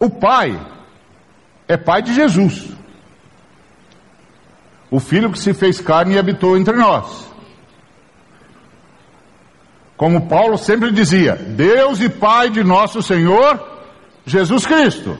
o 0.00 0.08
Pai 0.08 0.58
é 1.68 1.76
Pai 1.76 2.00
de 2.00 2.14
Jesus, 2.14 2.70
o 4.90 4.98
Filho 4.98 5.30
que 5.30 5.38
se 5.38 5.52
fez 5.52 5.78
carne 5.78 6.14
e 6.14 6.18
habitou 6.18 6.56
entre 6.56 6.74
nós. 6.74 7.30
Como 9.94 10.26
Paulo 10.26 10.56
sempre 10.56 10.90
dizia, 10.90 11.34
Deus 11.34 12.00
e 12.00 12.08
Pai 12.08 12.48
de 12.48 12.64
nosso 12.64 13.02
Senhor 13.02 13.62
Jesus 14.24 14.64
Cristo. 14.64 15.18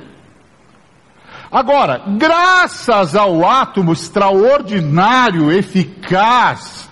Agora, 1.53 2.03
graças 2.17 3.15
ao 3.15 3.45
átomo 3.45 3.93
extraordinário, 3.93 5.53
eficaz 5.53 6.89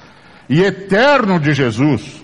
e 0.50 0.60
eterno 0.60 1.40
de 1.40 1.54
Jesus, 1.54 2.22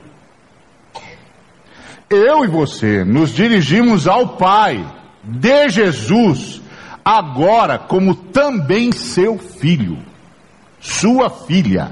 eu 2.10 2.44
e 2.44 2.46
você 2.46 3.02
nos 3.04 3.30
dirigimos 3.30 4.06
ao 4.06 4.36
Pai 4.36 4.86
de 5.24 5.70
Jesus, 5.70 6.60
agora 7.02 7.78
como 7.78 8.14
também 8.14 8.92
seu 8.92 9.38
filho, 9.38 9.98
sua 10.78 11.30
filha. 11.30 11.90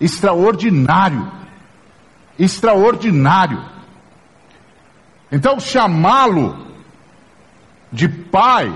Extraordinário. 0.00 1.30
Extraordinário. 2.38 3.62
Então, 5.30 5.60
chamá-lo 5.60 6.66
de 7.92 8.08
pai 8.08 8.72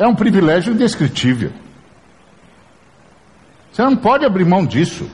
é 0.00 0.06
um 0.06 0.14
privilégio 0.14 0.72
indescritível. 0.72 1.52
Você 3.70 3.82
não 3.82 3.94
pode 3.94 4.24
abrir 4.24 4.46
mão 4.46 4.64
disso. 4.64 5.08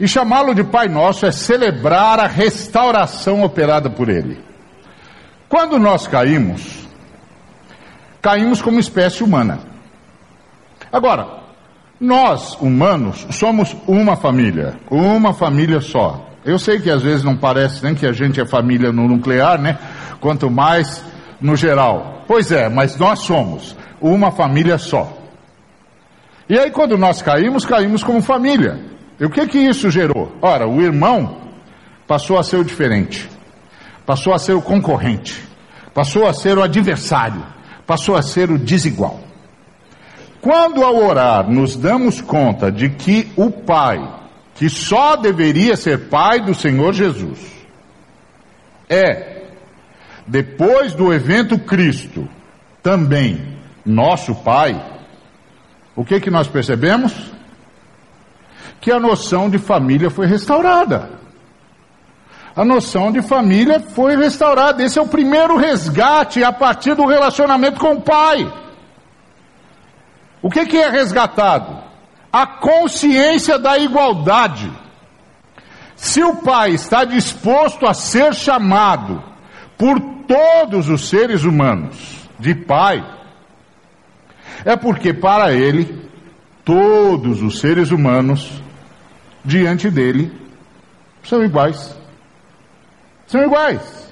E 0.00 0.08
chamá-lo 0.08 0.54
de 0.54 0.64
Pai 0.64 0.88
Nosso 0.88 1.26
é 1.26 1.30
celebrar 1.30 2.18
a 2.18 2.26
restauração 2.26 3.42
operada 3.42 3.90
por 3.90 4.08
Ele. 4.08 4.42
Quando 5.46 5.78
nós 5.78 6.06
caímos, 6.08 6.88
caímos 8.22 8.62
como 8.62 8.80
espécie 8.80 9.22
humana. 9.22 9.60
Agora, 10.90 11.40
nós, 12.00 12.56
humanos, 12.60 13.26
somos 13.30 13.76
uma 13.86 14.16
família, 14.16 14.76
uma 14.90 15.34
família 15.34 15.80
só. 15.82 16.30
Eu 16.44 16.58
sei 16.58 16.80
que 16.80 16.90
às 16.90 17.02
vezes 17.02 17.22
não 17.22 17.36
parece 17.36 17.84
nem 17.84 17.94
que 17.94 18.06
a 18.06 18.12
gente 18.12 18.40
é 18.40 18.46
família 18.46 18.90
no 18.90 19.06
nuclear, 19.06 19.60
né? 19.60 19.78
Quanto 20.18 20.50
mais 20.50 21.04
no 21.40 21.56
geral. 21.56 22.24
Pois 22.26 22.50
é, 22.52 22.68
mas 22.68 22.96
nós 22.96 23.20
somos 23.20 23.76
uma 24.00 24.30
família 24.30 24.78
só. 24.78 25.16
E 26.48 26.58
aí 26.58 26.70
quando 26.70 26.96
nós 26.96 27.22
caímos, 27.22 27.64
caímos 27.64 28.04
como 28.04 28.22
família. 28.22 28.80
E 29.18 29.24
o 29.24 29.30
que 29.30 29.46
que 29.46 29.58
isso 29.58 29.90
gerou? 29.90 30.32
Ora, 30.40 30.68
o 30.68 30.80
irmão 30.80 31.38
passou 32.06 32.38
a 32.38 32.42
ser 32.42 32.56
o 32.56 32.64
diferente. 32.64 33.28
Passou 34.04 34.32
a 34.32 34.38
ser 34.38 34.52
o 34.52 34.62
concorrente. 34.62 35.42
Passou 35.92 36.26
a 36.26 36.32
ser 36.32 36.56
o 36.58 36.62
adversário. 36.62 37.42
Passou 37.86 38.16
a 38.16 38.22
ser 38.22 38.50
o 38.50 38.58
desigual. 38.58 39.20
Quando 40.40 40.84
ao 40.84 40.96
orar 40.96 41.50
nos 41.50 41.76
damos 41.76 42.20
conta 42.20 42.70
de 42.70 42.90
que 42.90 43.32
o 43.36 43.50
Pai, 43.50 43.98
que 44.54 44.68
só 44.68 45.16
deveria 45.16 45.76
ser 45.76 46.08
Pai 46.08 46.40
do 46.40 46.54
Senhor 46.54 46.92
Jesus, 46.92 47.40
é 48.88 49.35
depois 50.26 50.92
do 50.92 51.12
evento 51.12 51.58
Cristo, 51.58 52.28
também 52.82 53.56
nosso 53.84 54.34
Pai, 54.34 54.80
o 55.94 56.04
que 56.04 56.20
que 56.20 56.30
nós 56.30 56.48
percebemos? 56.48 57.32
Que 58.80 58.90
a 58.90 58.98
noção 58.98 59.48
de 59.48 59.58
família 59.58 60.10
foi 60.10 60.26
restaurada. 60.26 61.10
A 62.54 62.64
noção 62.64 63.12
de 63.12 63.22
família 63.22 63.80
foi 63.80 64.16
restaurada. 64.16 64.82
Esse 64.82 64.98
é 64.98 65.02
o 65.02 65.08
primeiro 65.08 65.56
resgate 65.56 66.42
a 66.42 66.52
partir 66.52 66.94
do 66.94 67.06
relacionamento 67.06 67.78
com 67.78 67.92
o 67.92 68.00
Pai. 68.00 68.52
O 70.42 70.50
que, 70.50 70.66
que 70.66 70.76
é 70.76 70.88
resgatado? 70.88 71.82
A 72.32 72.46
consciência 72.46 73.58
da 73.58 73.78
igualdade. 73.78 74.72
Se 75.94 76.22
o 76.22 76.36
Pai 76.36 76.70
está 76.70 77.04
disposto 77.04 77.86
a 77.86 77.94
ser 77.94 78.34
chamado 78.34 79.22
por 79.76 80.00
todos 80.26 80.88
os 80.88 81.08
seres 81.08 81.44
humanos 81.44 82.28
de 82.38 82.54
Pai, 82.54 83.04
é 84.64 84.76
porque 84.76 85.12
para 85.12 85.52
Ele, 85.52 86.10
todos 86.64 87.42
os 87.42 87.58
seres 87.58 87.90
humanos, 87.90 88.62
diante 89.44 89.90
dele, 89.90 90.32
são 91.22 91.44
iguais. 91.44 91.96
São 93.26 93.42
iguais. 93.42 94.06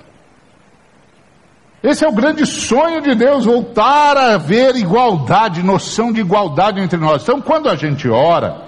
Esse 1.83 2.05
é 2.05 2.09
o 2.09 2.13
grande 2.13 2.47
sonho 2.47 3.03
de 3.03 3.15
Deus, 3.15 3.45
voltar 3.45 4.17
a 4.17 4.35
haver 4.35 4.75
igualdade, 4.75 5.63
noção 5.63 6.13
de 6.13 6.21
igualdade 6.21 6.81
entre 6.81 6.99
nós. 6.99 7.23
Então, 7.23 7.43
quando 7.43 7.69
a 7.69 7.77
gente 7.77 8.09
ora, 8.09 8.63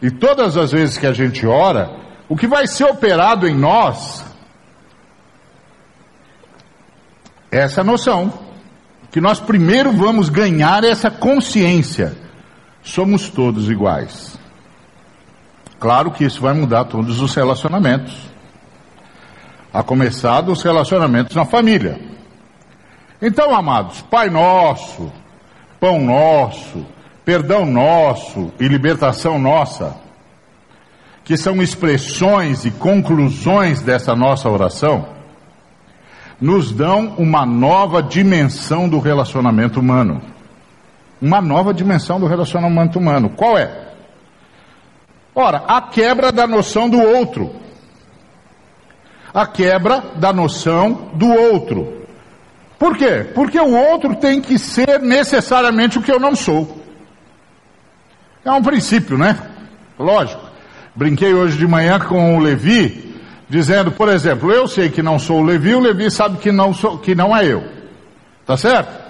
e 0.00 0.10
todas 0.10 0.56
as 0.56 0.70
vezes 0.70 0.96
que 0.96 1.06
a 1.06 1.12
gente 1.12 1.44
ora, 1.46 1.90
o 2.28 2.36
que 2.36 2.46
vai 2.46 2.66
ser 2.66 2.84
operado 2.84 3.48
em 3.48 3.56
nós 3.56 4.24
essa 7.50 7.82
noção, 7.82 8.32
que 9.10 9.20
nós 9.20 9.40
primeiro 9.40 9.92
vamos 9.92 10.28
ganhar 10.28 10.84
essa 10.84 11.10
consciência. 11.10 12.16
Somos 12.82 13.28
todos 13.28 13.70
iguais. 13.70 14.38
Claro 15.80 16.10
que 16.10 16.24
isso 16.24 16.40
vai 16.40 16.52
mudar 16.54 16.84
todos 16.84 17.20
os 17.20 17.34
relacionamentos. 17.34 18.28
A 19.72 19.82
começar 19.82 20.40
dos 20.40 20.62
relacionamentos 20.62 21.36
na 21.36 21.44
família. 21.44 22.00
Então, 23.20 23.54
amados, 23.54 24.02
Pai 24.02 24.30
Nosso, 24.30 25.12
Pão 25.78 26.00
Nosso, 26.00 26.86
Perdão 27.24 27.66
Nosso 27.66 28.52
e 28.58 28.66
Libertação 28.66 29.38
Nossa, 29.38 29.96
que 31.24 31.36
são 31.36 31.60
expressões 31.60 32.64
e 32.64 32.70
conclusões 32.70 33.82
dessa 33.82 34.16
nossa 34.16 34.48
oração, 34.48 35.17
nos 36.40 36.72
dão 36.72 37.14
uma 37.18 37.44
nova 37.44 38.02
dimensão 38.02 38.88
do 38.88 38.98
relacionamento 38.98 39.80
humano. 39.80 40.20
Uma 41.20 41.40
nova 41.40 41.74
dimensão 41.74 42.20
do 42.20 42.26
relacionamento 42.26 42.98
humano. 42.98 43.30
Qual 43.30 43.58
é? 43.58 43.88
Ora, 45.34 45.64
a 45.66 45.80
quebra 45.80 46.30
da 46.30 46.46
noção 46.46 46.88
do 46.88 47.00
outro. 47.00 47.54
A 49.34 49.46
quebra 49.46 50.02
da 50.16 50.32
noção 50.32 51.10
do 51.14 51.28
outro. 51.28 52.06
Por 52.78 52.96
quê? 52.96 53.26
Porque 53.34 53.58
o 53.58 53.74
outro 53.74 54.14
tem 54.16 54.40
que 54.40 54.58
ser 54.58 55.00
necessariamente 55.00 55.98
o 55.98 56.02
que 56.02 56.12
eu 56.12 56.20
não 56.20 56.36
sou. 56.36 56.78
É 58.44 58.52
um 58.52 58.62
princípio, 58.62 59.18
né? 59.18 59.36
Lógico. 59.98 60.42
Brinquei 60.94 61.34
hoje 61.34 61.58
de 61.58 61.66
manhã 61.66 61.98
com 61.98 62.36
o 62.36 62.40
Levi, 62.40 63.07
dizendo, 63.48 63.90
por 63.90 64.08
exemplo, 64.08 64.52
eu 64.52 64.68
sei 64.68 64.90
que 64.90 65.02
não 65.02 65.18
sou 65.18 65.40
o 65.40 65.44
Levi, 65.44 65.74
o 65.74 65.80
Levi 65.80 66.10
sabe 66.10 66.38
que 66.38 66.52
não, 66.52 66.74
sou, 66.74 66.98
que 66.98 67.14
não 67.14 67.36
é 67.36 67.46
eu. 67.46 67.64
Tá 68.44 68.56
certo? 68.56 69.08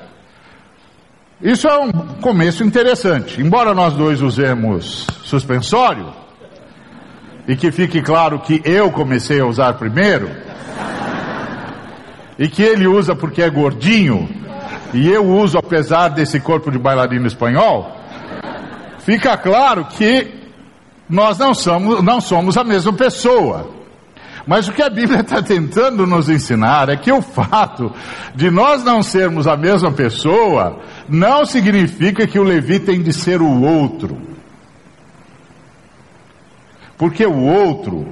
Isso 1.40 1.68
é 1.68 1.78
um 1.78 1.92
começo 2.20 2.64
interessante. 2.64 3.40
Embora 3.40 3.72
nós 3.72 3.94
dois 3.94 4.20
usemos 4.20 5.06
suspensório, 5.22 6.12
e 7.46 7.56
que 7.56 7.70
fique 7.70 8.02
claro 8.02 8.40
que 8.40 8.60
eu 8.64 8.90
comecei 8.90 9.40
a 9.40 9.46
usar 9.46 9.74
primeiro, 9.74 10.30
e 12.38 12.48
que 12.48 12.62
ele 12.62 12.86
usa 12.86 13.14
porque 13.14 13.42
é 13.42 13.48
gordinho, 13.48 14.28
e 14.92 15.08
eu 15.08 15.24
uso 15.24 15.56
apesar 15.58 16.08
desse 16.08 16.40
corpo 16.40 16.70
de 16.70 16.78
bailarino 16.78 17.26
espanhol, 17.26 17.96
fica 18.98 19.36
claro 19.36 19.84
que 19.84 20.34
nós 21.08 21.38
não 21.38 21.54
somos, 21.54 22.02
não 22.02 22.20
somos 22.20 22.56
a 22.56 22.64
mesma 22.64 22.92
pessoa. 22.92 23.77
Mas 24.48 24.66
o 24.66 24.72
que 24.72 24.80
a 24.80 24.88
Bíblia 24.88 25.20
está 25.20 25.42
tentando 25.42 26.06
nos 26.06 26.30
ensinar 26.30 26.88
é 26.88 26.96
que 26.96 27.12
o 27.12 27.20
fato 27.20 27.92
de 28.34 28.50
nós 28.50 28.82
não 28.82 29.02
sermos 29.02 29.46
a 29.46 29.58
mesma 29.58 29.92
pessoa 29.92 30.80
não 31.06 31.44
significa 31.44 32.26
que 32.26 32.38
o 32.38 32.42
Levi 32.42 32.80
tem 32.80 33.02
de 33.02 33.12
ser 33.12 33.42
o 33.42 33.60
outro. 33.60 34.16
Porque 36.96 37.26
o 37.26 37.38
outro 37.42 38.08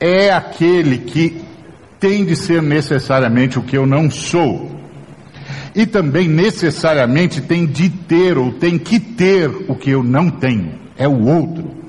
é 0.00 0.32
aquele 0.32 0.98
que 0.98 1.40
tem 2.00 2.24
de 2.24 2.34
ser 2.34 2.60
necessariamente 2.60 3.56
o 3.56 3.62
que 3.62 3.78
eu 3.78 3.86
não 3.86 4.10
sou. 4.10 4.68
E 5.76 5.86
também 5.86 6.26
necessariamente 6.26 7.40
tem 7.40 7.66
de 7.66 7.88
ter 7.88 8.36
ou 8.36 8.50
tem 8.54 8.76
que 8.76 8.98
ter 8.98 9.48
o 9.68 9.76
que 9.76 9.90
eu 9.90 10.02
não 10.02 10.28
tenho. 10.28 10.74
É 10.96 11.06
o 11.06 11.24
outro. 11.24 11.81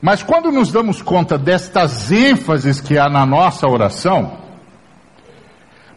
Mas 0.00 0.22
quando 0.22 0.52
nos 0.52 0.70
damos 0.70 1.02
conta 1.02 1.36
destas 1.36 2.12
ênfases 2.12 2.80
que 2.80 2.96
há 2.96 3.08
na 3.08 3.26
nossa 3.26 3.66
oração, 3.66 4.38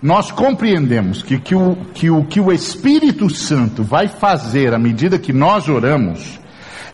nós 0.02 0.32
compreendemos 0.32 1.22
que, 1.22 1.40
que, 1.40 1.54
o, 1.54 1.76
que 1.94 2.10
o 2.10 2.26
que 2.26 2.40
o 2.40 2.52
Espírito 2.52 3.30
Santo 3.30 3.84
vai 3.84 4.08
fazer 4.08 4.74
à 4.74 4.80
medida 4.80 5.20
que 5.20 5.32
nós 5.32 5.70
oramos 5.70 6.40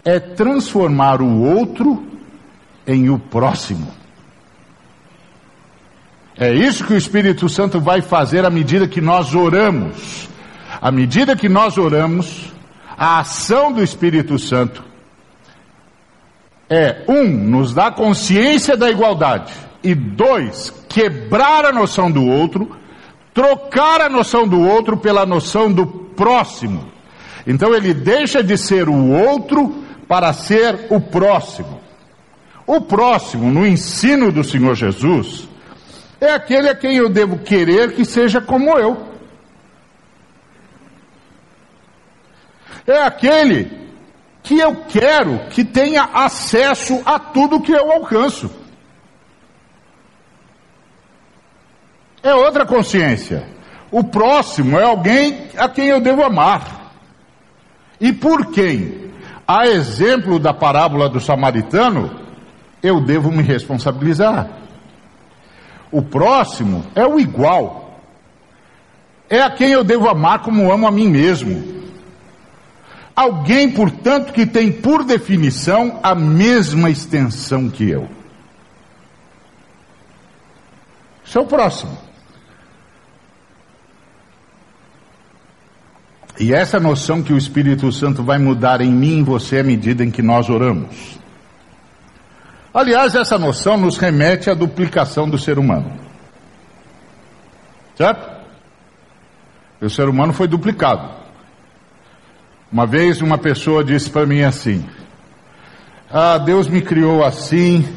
é 0.03 0.19
transformar 0.19 1.21
o 1.21 1.41
outro 1.41 2.05
em 2.85 3.09
o 3.09 3.17
próximo. 3.17 3.87
É 6.35 6.53
isso 6.53 6.85
que 6.85 6.93
o 6.93 6.97
Espírito 6.97 7.47
Santo 7.47 7.79
vai 7.79 8.01
fazer 8.01 8.45
à 8.45 8.49
medida 8.49 8.87
que 8.87 9.01
nós 9.01 9.33
oramos. 9.33 10.29
À 10.79 10.91
medida 10.91 11.35
que 11.35 11.49
nós 11.49 11.77
oramos, 11.77 12.53
a 12.97 13.19
ação 13.19 13.71
do 13.71 13.81
Espírito 13.81 14.37
Santo 14.37 14.83
é, 16.69 17.03
um, 17.07 17.23
nos 17.23 17.73
dá 17.73 17.91
consciência 17.91 18.75
da 18.75 18.89
igualdade, 18.89 19.53
e 19.83 19.95
dois, 19.95 20.73
quebrar 20.89 21.65
a 21.65 21.71
noção 21.71 22.11
do 22.11 22.25
outro, 22.25 22.75
trocar 23.33 24.01
a 24.01 24.09
noção 24.09 24.47
do 24.47 24.61
outro 24.61 24.97
pela 24.97 25.25
noção 25.25 25.71
do 25.71 25.85
próximo. 25.85 26.91
Então 27.45 27.73
ele 27.73 27.93
deixa 27.93 28.43
de 28.43 28.57
ser 28.57 28.89
o 28.89 29.11
outro 29.11 29.83
para 30.07 30.33
ser 30.33 30.87
o 30.89 30.99
próximo. 30.99 31.79
O 32.65 32.81
próximo, 32.81 33.49
no 33.49 33.65
ensino 33.65 34.31
do 34.31 34.43
Senhor 34.43 34.75
Jesus, 34.75 35.47
é 36.19 36.31
aquele 36.31 36.67
a 36.67 36.75
quem 36.75 36.97
eu 36.97 37.07
devo 37.07 37.37
querer 37.37 37.93
que 37.93 38.03
seja 38.03 38.41
como 38.41 38.77
eu. 38.77 39.07
É 42.85 43.03
aquele 43.03 43.86
que 44.47 44.57
eu 44.57 44.85
quero 44.85 45.39
que 45.49 45.65
tenha 45.65 46.03
acesso 46.13 47.01
a 47.05 47.19
tudo 47.19 47.59
que 47.59 47.73
eu 47.73 47.91
alcanço. 47.91 48.49
É 52.23 52.33
outra 52.33 52.65
consciência. 52.65 53.45
O 53.91 54.05
próximo 54.05 54.79
é 54.79 54.83
alguém 54.83 55.49
a 55.57 55.67
quem 55.67 55.87
eu 55.87 55.99
devo 55.99 56.23
amar. 56.23 56.93
E 57.99 58.13
por 58.13 58.51
quem? 58.51 59.11
A 59.45 59.67
exemplo 59.67 60.39
da 60.39 60.53
parábola 60.53 61.09
do 61.09 61.19
samaritano, 61.19 62.17
eu 62.81 63.01
devo 63.01 63.29
me 63.29 63.43
responsabilizar. 63.43 64.49
O 65.91 66.01
próximo 66.01 66.85
é 66.95 67.05
o 67.05 67.19
igual. 67.19 67.99
É 69.29 69.41
a 69.41 69.51
quem 69.51 69.71
eu 69.71 69.83
devo 69.83 70.07
amar 70.07 70.39
como 70.39 70.71
amo 70.71 70.87
a 70.87 70.91
mim 70.91 71.09
mesmo. 71.09 71.76
Alguém, 73.17 73.71
portanto, 73.71 74.31
que 74.31 74.45
tem 74.45 74.71
por 74.71 75.03
definição 75.03 75.99
a 76.03 76.13
mesma 76.13 76.91
extensão 76.91 77.67
que 77.67 77.89
eu. 77.89 78.07
O 81.35 81.45
próximo. 81.45 81.97
E 86.39 86.53
essa 86.53 86.79
noção 86.79 87.23
que 87.23 87.33
o 87.33 87.37
Espírito 87.37 87.91
Santo 87.91 88.23
vai 88.23 88.37
mudar 88.37 88.81
em 88.81 88.91
mim 88.91 89.15
e 89.15 89.19
em 89.19 89.23
você 89.23 89.59
à 89.59 89.63
medida 89.63 90.03
em 90.03 90.11
que 90.11 90.21
nós 90.21 90.47
oramos. 90.47 91.19
Aliás, 92.71 93.15
essa 93.15 93.39
noção 93.39 93.77
nos 93.77 93.97
remete 93.97 94.49
à 94.49 94.53
duplicação 94.53 95.27
do 95.27 95.39
ser 95.39 95.57
humano. 95.57 95.91
Certo? 97.95 98.29
O 99.81 99.89
ser 99.89 100.07
humano 100.07 100.33
foi 100.33 100.47
duplicado. 100.47 101.26
Uma 102.71 102.85
vez 102.85 103.21
uma 103.21 103.37
pessoa 103.37 103.83
disse 103.83 104.09
para 104.09 104.25
mim 104.25 104.41
assim: 104.41 104.85
Ah, 106.11 106.37
Deus 106.37 106.67
me 106.67 106.81
criou 106.81 107.23
assim, 107.23 107.87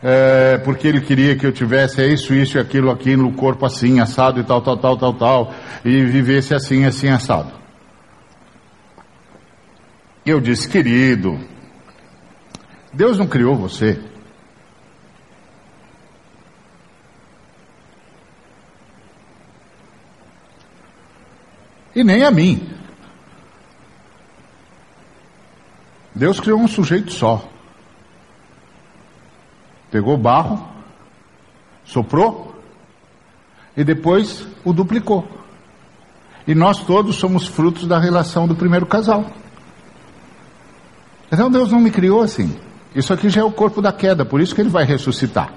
é, 0.00 0.58
porque 0.58 0.86
Ele 0.86 1.00
queria 1.00 1.34
que 1.34 1.44
eu 1.44 1.52
tivesse 1.52 2.06
isso, 2.06 2.32
isso 2.32 2.58
e 2.58 2.60
aquilo 2.60 2.90
aqui 2.90 3.16
no 3.16 3.32
corpo 3.32 3.66
assim, 3.66 3.98
assado 3.98 4.38
e 4.38 4.44
tal, 4.44 4.62
tal, 4.62 4.76
tal, 4.76 4.96
tal, 4.96 5.14
tal, 5.14 5.54
e 5.84 6.04
vivesse 6.04 6.54
assim, 6.54 6.84
assim, 6.84 7.08
assado. 7.08 7.52
Eu 10.24 10.40
disse, 10.40 10.68
querido, 10.68 11.40
Deus 12.92 13.18
não 13.18 13.26
criou 13.26 13.56
você. 13.56 13.98
E 21.94 22.04
nem 22.04 22.22
a 22.22 22.30
mim. 22.30 22.81
Deus 26.14 26.38
criou 26.40 26.60
um 26.60 26.68
sujeito 26.68 27.12
só. 27.12 27.48
Pegou 29.90 30.16
barro, 30.16 30.68
soprou 31.84 32.54
e 33.76 33.84
depois 33.84 34.46
o 34.64 34.72
duplicou. 34.72 35.26
E 36.46 36.54
nós 36.54 36.80
todos 36.80 37.16
somos 37.16 37.46
frutos 37.46 37.86
da 37.86 37.98
relação 37.98 38.46
do 38.46 38.54
primeiro 38.54 38.86
casal. 38.86 39.26
Então 41.30 41.50
Deus 41.50 41.70
não 41.70 41.80
me 41.80 41.90
criou 41.90 42.20
assim. 42.20 42.58
Isso 42.94 43.12
aqui 43.12 43.30
já 43.30 43.40
é 43.40 43.44
o 43.44 43.50
corpo 43.50 43.80
da 43.80 43.92
queda, 43.92 44.24
por 44.24 44.40
isso 44.40 44.54
que 44.54 44.60
ele 44.60 44.68
vai 44.68 44.84
ressuscitar. 44.84 45.52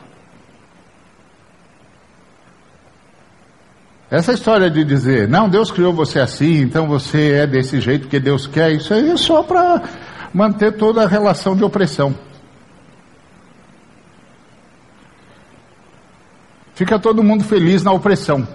Essa 4.10 4.32
história 4.32 4.70
de 4.70 4.86
dizer, 4.86 5.28
não, 5.28 5.50
Deus 5.50 5.72
criou 5.72 5.92
você 5.92 6.20
assim, 6.20 6.62
então 6.62 6.88
você 6.88 7.32
é 7.34 7.48
desse 7.48 7.82
jeito 7.82 8.08
que 8.08 8.20
Deus 8.20 8.48
quer, 8.48 8.72
isso 8.72 8.94
aí 8.94 9.10
é 9.10 9.18
só 9.18 9.44
para 9.44 9.82
manter 10.36 10.74
toda 10.74 11.02
a 11.02 11.08
relação 11.08 11.56
de 11.56 11.64
opressão. 11.64 12.14
Fica 16.74 17.00
todo 17.00 17.24
mundo 17.24 17.46
feliz 17.46 17.84
na 17.84 17.94
opressão. 17.94 18.46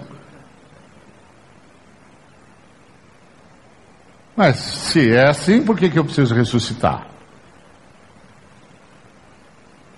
Mas 4.37 4.57
se 4.57 5.11
é 5.11 5.27
assim, 5.27 5.63
por 5.63 5.75
que, 5.75 5.89
que 5.89 5.97
eu 5.97 6.05
preciso 6.05 6.35
ressuscitar? 6.35 7.07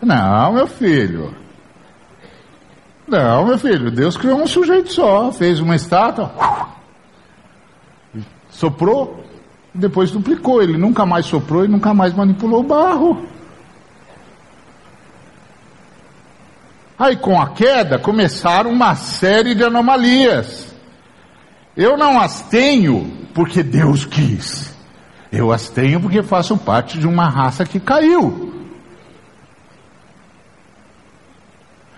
Não, 0.02 0.54
meu 0.54 0.67
filho. 0.67 1.36
Não, 3.06 3.46
meu 3.46 3.58
filho. 3.58 3.91
Deus 3.91 4.15
criou 4.15 4.41
um 4.41 4.48
sujeito 4.48 4.93
só, 4.93 5.34
fez 5.34 5.60
uma 5.60 5.76
estátua, 5.76 6.34
soprou, 8.50 9.22
depois 9.73 10.12
duplicou. 10.12 10.62
Ele 10.62 10.77
nunca 10.77 11.05
mais 11.05 11.25
soprou 11.25 11.65
e 11.65 11.67
nunca 11.67 11.93
mais 11.93 12.13
manipulou 12.13 12.62
o 12.62 12.67
barro. 12.67 13.27
Aí 16.97 17.15
com 17.17 17.41
a 17.41 17.49
queda 17.49 17.97
começaram 17.97 18.71
uma 18.71 18.95
série 18.95 19.55
de 19.55 19.63
anomalias. 19.63 20.73
Eu 21.75 21.97
não 21.97 22.19
as 22.19 22.41
tenho 22.41 23.27
porque 23.33 23.63
Deus 23.63 24.05
quis. 24.05 24.73
Eu 25.31 25.51
as 25.51 25.67
tenho 25.67 25.99
porque 25.99 26.21
faço 26.21 26.55
parte 26.57 26.99
de 26.99 27.07
uma 27.07 27.27
raça 27.27 27.65
que 27.65 27.79
caiu. 27.79 28.53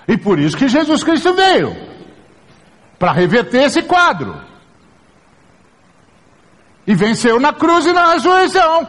E 0.08 0.18
por 0.18 0.40
isso 0.40 0.56
que 0.56 0.68
Jesus 0.68 1.04
Cristo 1.04 1.34
veio 1.34 1.76
para 2.98 3.12
reverter 3.12 3.64
esse 3.64 3.82
quadro. 3.82 4.36
E 6.88 6.94
venceu 6.94 7.40
na 7.40 7.52
cruz 7.52 7.86
e 7.86 7.94
na 7.94 8.14
ressurreição. 8.14 8.88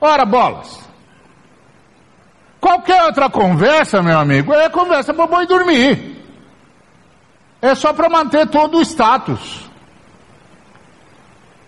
Ora, 0.00 0.24
bolas. 0.24 0.78
Qualquer 2.60 3.02
outra 3.04 3.28
conversa, 3.30 4.02
meu 4.02 4.18
amigo, 4.18 4.52
é 4.52 4.68
conversa 4.68 5.14
para 5.14 5.26
boi 5.26 5.46
dormir. 5.46 6.24
É 7.62 7.74
só 7.74 7.92
para 7.92 8.08
manter 8.08 8.46
todo 8.48 8.78
o 8.78 8.82
status. 8.82 9.68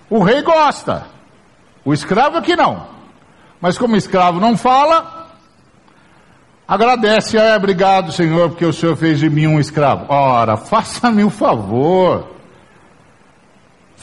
O 0.09 0.23
rei 0.23 0.43
gosta. 0.43 1.07
O 1.85 1.93
escravo 1.93 2.39
é 2.39 2.43
que 2.43 2.55
não. 2.55 2.87
Mas 3.61 3.79
como 3.79 3.97
escravo 3.97 4.41
não 4.41 4.57
fala, 4.57 5.29
agradece, 6.67 7.39
é 7.39 7.57
obrigado, 7.57 8.13
Senhor, 8.13 8.51
porque 8.51 8.65
o 8.65 8.73
Senhor 8.73 8.97
fez 8.97 9.19
de 9.19 9.31
mim 9.31 9.47
um 9.47 9.61
escravo. 9.61 10.07
Ora, 10.09 10.57
faça-me 10.59 11.25
um 11.25 11.31
favor. 11.31 12.29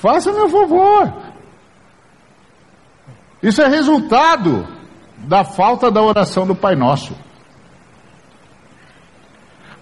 Faça-me 0.01 0.39
o 0.39 0.45
um 0.45 0.49
favor. 0.49 1.13
Isso 3.43 3.61
é 3.61 3.67
resultado 3.67 4.67
da 5.17 5.43
falta 5.43 5.91
da 5.91 6.01
oração 6.01 6.47
do 6.47 6.55
Pai 6.55 6.75
Nosso. 6.75 7.13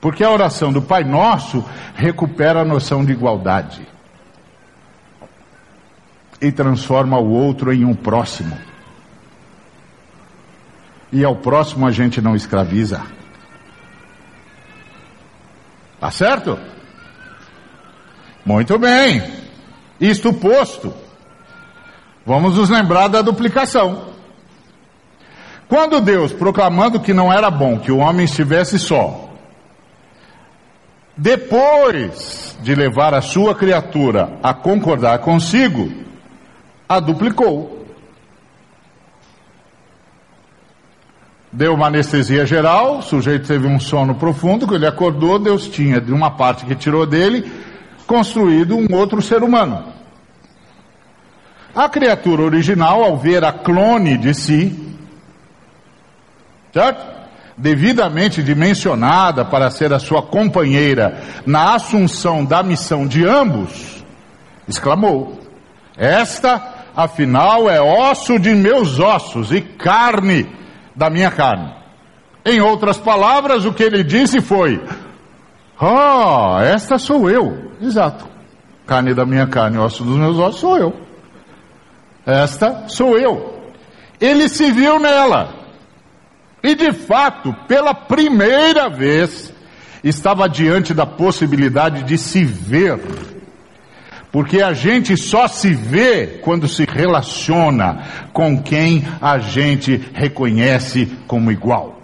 Porque 0.02 0.24
a 0.24 0.32
oração 0.32 0.74
do 0.74 0.82
Pai 0.82 1.04
Nosso 1.04 1.64
recupera 1.96 2.62
a 2.62 2.66
noção 2.66 3.06
de 3.06 3.12
igualdade 3.12 3.88
e 6.42 6.52
transforma 6.52 7.20
o 7.20 7.32
outro 7.32 7.72
em 7.72 7.86
um 7.86 7.96
próximo. 7.96 8.58
E 11.12 11.24
ao 11.24 11.36
próximo 11.36 11.86
a 11.88 11.92
gente 11.92 12.22
não 12.22 12.36
escraviza. 12.36 13.04
Tá 16.00 16.12
certo? 16.12 16.60
Muito 18.46 18.78
bem. 18.78 19.47
Isto 20.00 20.34
posto, 20.34 20.94
vamos 22.26 22.56
nos 22.56 22.70
lembrar 22.70 23.08
da 23.08 23.22
duplicação. 23.22 24.16
Quando 25.68 26.00
Deus, 26.00 26.32
proclamando 26.32 27.00
que 27.00 27.14
não 27.14 27.32
era 27.32 27.50
bom 27.52 27.78
que 27.80 27.92
o 27.92 27.98
homem 27.98 28.26
estivesse 28.26 28.80
só, 28.80 29.30
depois 31.18 32.58
de 32.62 32.76
levar 32.76 33.14
a 33.14 33.22
sua 33.22 33.56
criatura 33.56 34.38
a 34.42 34.54
concordar 34.54 35.20
consigo, 35.20 35.92
a 36.88 37.00
duplicou. 37.00 37.86
Deu 41.52 41.74
uma 41.74 41.88
anestesia 41.88 42.46
geral, 42.46 43.00
o 43.00 43.02
sujeito 43.02 43.48
teve 43.48 43.66
um 43.68 43.80
sono 43.80 44.16
profundo, 44.16 44.68
quando 44.68 44.76
ele 44.76 44.86
acordou, 44.86 45.40
Deus 45.40 45.68
tinha, 45.68 46.00
de 46.00 46.14
uma 46.14 46.30
parte 46.30 46.66
que 46.66 46.76
tirou 46.76 47.06
dele, 47.06 47.52
construído 48.08 48.76
um 48.76 48.88
outro 48.96 49.22
ser 49.22 49.44
humano. 49.44 49.94
A 51.76 51.88
criatura 51.90 52.42
original, 52.42 53.04
ao 53.04 53.18
ver 53.18 53.44
a 53.44 53.52
clone 53.52 54.18
de 54.18 54.34
si, 54.34 54.96
certo? 56.74 57.18
Devidamente 57.56 58.42
dimensionada 58.42 59.44
para 59.44 59.70
ser 59.70 59.92
a 59.92 60.00
sua 60.00 60.24
companheira 60.24 61.22
na 61.46 61.76
assunção 61.76 62.46
da 62.46 62.64
missão 62.64 63.06
de 63.06 63.28
ambos, 63.28 64.04
exclamou: 64.68 65.40
Esta 65.96 66.76
afinal 66.96 67.70
é 67.70 67.80
osso 67.82 68.40
de 68.40 68.56
meus 68.56 69.00
ossos 69.00 69.52
e 69.52 69.62
carne 69.62 70.50
da 70.96 71.10
minha 71.10 71.30
carne. 71.30 71.76
Em 72.44 72.62
outras 72.62 72.98
palavras, 72.98 73.66
o 73.66 73.74
que 73.74 73.84
ele 73.84 74.04
disse 74.04 74.40
foi: 74.42 74.82
Ah, 75.80 76.60
esta 76.64 76.98
sou 76.98 77.30
eu. 77.30 77.72
Exato. 77.82 78.28
Carne 78.86 79.14
da 79.14 79.26
minha 79.26 79.48
carne, 79.48 79.78
osso 79.78 80.04
dos 80.04 80.18
meus 80.18 80.38
ossos 80.38 80.62
sou 80.62 80.78
eu. 80.78 80.94
Esta 82.26 82.88
sou 82.88 83.18
eu. 83.18 83.72
Ele 84.20 84.50
se 84.50 84.72
viu 84.72 85.00
nela. 85.00 85.54
E 86.64 86.74
de 86.76 86.92
fato, 86.92 87.54
pela 87.68 87.94
primeira 87.94 88.90
vez, 88.90 89.54
estava 90.04 90.50
diante 90.50 90.94
da 90.94 91.06
possibilidade 91.06 92.04
de 92.04 92.18
se 92.18 92.44
ver 92.44 93.00
porque 94.32 94.62
a 94.62 94.74
gente 94.74 95.16
só 95.18 95.48
se 95.48 95.74
vê 95.74 96.40
quando 96.44 96.68
se 96.68 96.86
relaciona 96.86 98.04
com 98.34 98.62
quem 98.62 99.04
a 99.22 99.40
gente 99.40 100.00
reconhece 100.14 101.08
como 101.26 101.52
igual. 101.52 101.97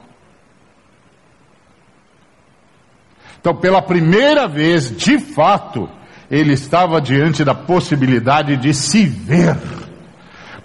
Então, 3.44 3.54
pela 3.54 3.82
primeira 3.82 4.48
vez, 4.48 4.96
de 4.96 5.20
fato, 5.20 5.90
ele 6.32 6.54
estava 6.54 7.02
diante 7.02 7.44
da 7.44 7.54
possibilidade 7.54 8.56
de 8.56 8.74
se 8.74 9.04
ver. 9.04 9.58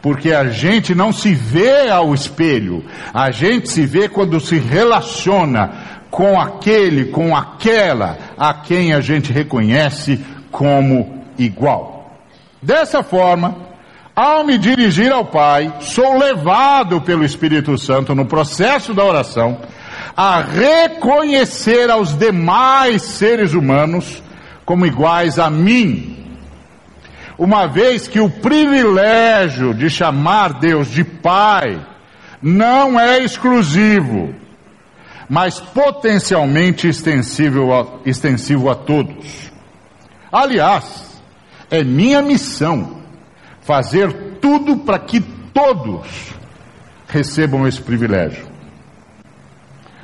Porque 0.01 0.31
a 0.31 0.45
gente 0.45 0.95
não 0.95 1.13
se 1.13 1.35
vê 1.35 1.91
ao 1.91 2.15
espelho, 2.15 2.85
a 3.13 3.33
gente 3.33 3.69
se 3.69 3.85
vê 3.85 4.09
quando 4.09 4.39
se 4.39 4.61
relaciona 4.61 5.73
com 6.09 6.41
aquele, 6.41 7.07
com 7.07 7.35
aquela 7.35 8.17
a 8.39 8.55
quem 8.55 8.95
a 8.95 9.01
gente 9.01 9.33
reconhece 9.33 10.25
como 10.53 11.25
igual. 11.37 12.17
Dessa 12.63 13.03
forma, 13.03 13.57
ao 14.15 14.45
me 14.45 14.57
dirigir 14.57 15.11
ao 15.11 15.25
Pai, 15.25 15.75
sou 15.81 16.17
levado 16.17 17.01
pelo 17.01 17.25
Espírito 17.25 17.77
Santo 17.77 18.15
no 18.15 18.25
processo 18.25 18.95
da 18.95 19.05
oração 19.05 19.59
a 20.21 20.41
reconhecer 20.41 21.89
aos 21.89 22.13
demais 22.13 23.03
seres 23.03 23.53
humanos 23.53 24.21
como 24.65 24.85
iguais 24.85 25.39
a 25.39 25.49
mim. 25.49 26.17
Uma 27.39 27.69
vez 27.69 28.09
que 28.09 28.19
o 28.19 28.29
privilégio 28.29 29.73
de 29.73 29.89
chamar 29.89 30.55
Deus 30.55 30.89
de 30.89 31.05
Pai 31.05 31.81
não 32.43 32.99
é 32.99 33.21
exclusivo, 33.21 34.35
mas 35.29 35.61
potencialmente 35.61 36.89
extensível 36.89 37.73
a, 37.73 37.87
extensivo 38.05 38.69
a 38.69 38.75
todos. 38.75 39.53
Aliás, 40.33 41.23
é 41.71 41.85
minha 41.85 42.21
missão 42.23 43.03
fazer 43.61 44.13
tudo 44.41 44.79
para 44.79 44.99
que 44.99 45.21
todos 45.21 46.35
recebam 47.07 47.69
esse 47.69 47.81
privilégio. 47.81 48.48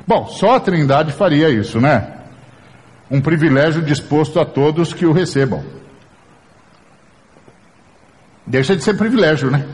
Bom, 0.07 0.27
só 0.27 0.55
a 0.55 0.59
Trindade 0.59 1.11
faria 1.11 1.49
isso, 1.49 1.79
né? 1.81 2.13
Um 3.09 3.21
privilégio 3.21 3.81
disposto 3.81 4.39
a 4.39 4.45
todos 4.45 4.93
que 4.93 5.05
o 5.05 5.11
recebam. 5.11 5.63
Deixa 8.45 8.75
de 8.75 8.83
ser 8.83 8.95
privilégio, 8.95 9.49
né? 9.49 9.65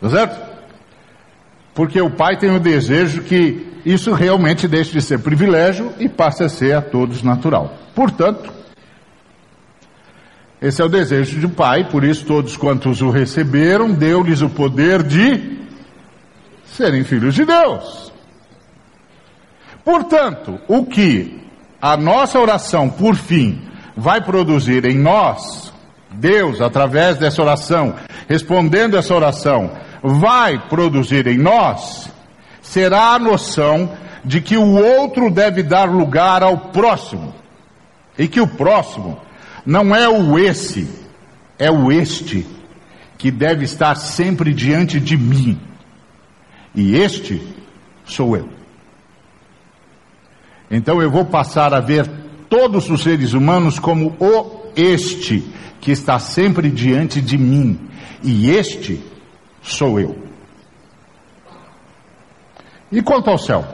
Tá 0.00 0.10
certo? 0.10 0.54
Porque 1.74 2.00
o 2.00 2.10
Pai 2.10 2.36
tem 2.36 2.50
o 2.50 2.60
desejo 2.60 3.22
que 3.22 3.72
isso 3.84 4.12
realmente 4.12 4.66
deixe 4.66 4.92
de 4.92 5.02
ser 5.02 5.18
privilégio 5.20 5.92
e 5.98 6.08
passe 6.08 6.42
a 6.42 6.48
ser 6.48 6.72
a 6.72 6.82
todos 6.82 7.22
natural. 7.22 7.76
Portanto, 7.94 8.52
esse 10.60 10.80
é 10.80 10.84
o 10.84 10.88
desejo 10.88 11.40
do 11.40 11.48
Pai, 11.48 11.88
por 11.88 12.02
isso 12.02 12.24
todos 12.24 12.56
quantos 12.56 13.02
o 13.02 13.10
receberam, 13.10 13.92
deu-lhes 13.92 14.40
o 14.40 14.48
poder 14.48 15.02
de 15.02 15.58
serem 16.64 17.04
filhos 17.04 17.34
de 17.34 17.44
Deus. 17.44 18.13
Portanto, 19.84 20.58
o 20.66 20.86
que 20.86 21.40
a 21.80 21.96
nossa 21.96 22.38
oração, 22.40 22.88
por 22.88 23.14
fim, 23.14 23.60
vai 23.96 24.20
produzir 24.20 24.84
em 24.86 24.98
nós, 24.98 25.72
Deus, 26.10 26.60
através 26.60 27.18
dessa 27.18 27.42
oração, 27.42 27.94
respondendo 28.28 28.96
essa 28.96 29.14
oração, 29.14 29.70
vai 30.02 30.58
produzir 30.68 31.26
em 31.26 31.36
nós, 31.36 32.10
será 32.62 33.12
a 33.12 33.18
noção 33.18 33.90
de 34.24 34.40
que 34.40 34.56
o 34.56 34.74
outro 34.74 35.30
deve 35.30 35.62
dar 35.62 35.90
lugar 35.90 36.42
ao 36.42 36.56
próximo, 36.56 37.34
e 38.18 38.26
que 38.26 38.40
o 38.40 38.46
próximo 38.46 39.20
não 39.66 39.94
é 39.94 40.08
o 40.08 40.38
esse, 40.38 40.88
é 41.58 41.70
o 41.70 41.92
este, 41.92 42.46
que 43.18 43.30
deve 43.30 43.64
estar 43.64 43.94
sempre 43.96 44.52
diante 44.54 44.98
de 44.98 45.16
mim. 45.16 45.60
E 46.74 46.96
este 46.96 47.40
sou 48.04 48.36
eu. 48.36 48.63
Então 50.70 51.00
eu 51.00 51.10
vou 51.10 51.24
passar 51.24 51.74
a 51.74 51.80
ver 51.80 52.08
todos 52.48 52.88
os 52.90 53.02
seres 53.02 53.32
humanos 53.32 53.78
como 53.78 54.16
o 54.18 54.64
este, 54.76 55.44
que 55.80 55.90
está 55.90 56.18
sempre 56.18 56.70
diante 56.70 57.20
de 57.20 57.36
mim. 57.38 57.88
E 58.22 58.50
este 58.50 59.02
sou 59.62 60.00
eu. 60.00 60.18
E 62.90 63.02
quanto 63.02 63.30
ao 63.30 63.38
céu? 63.38 63.64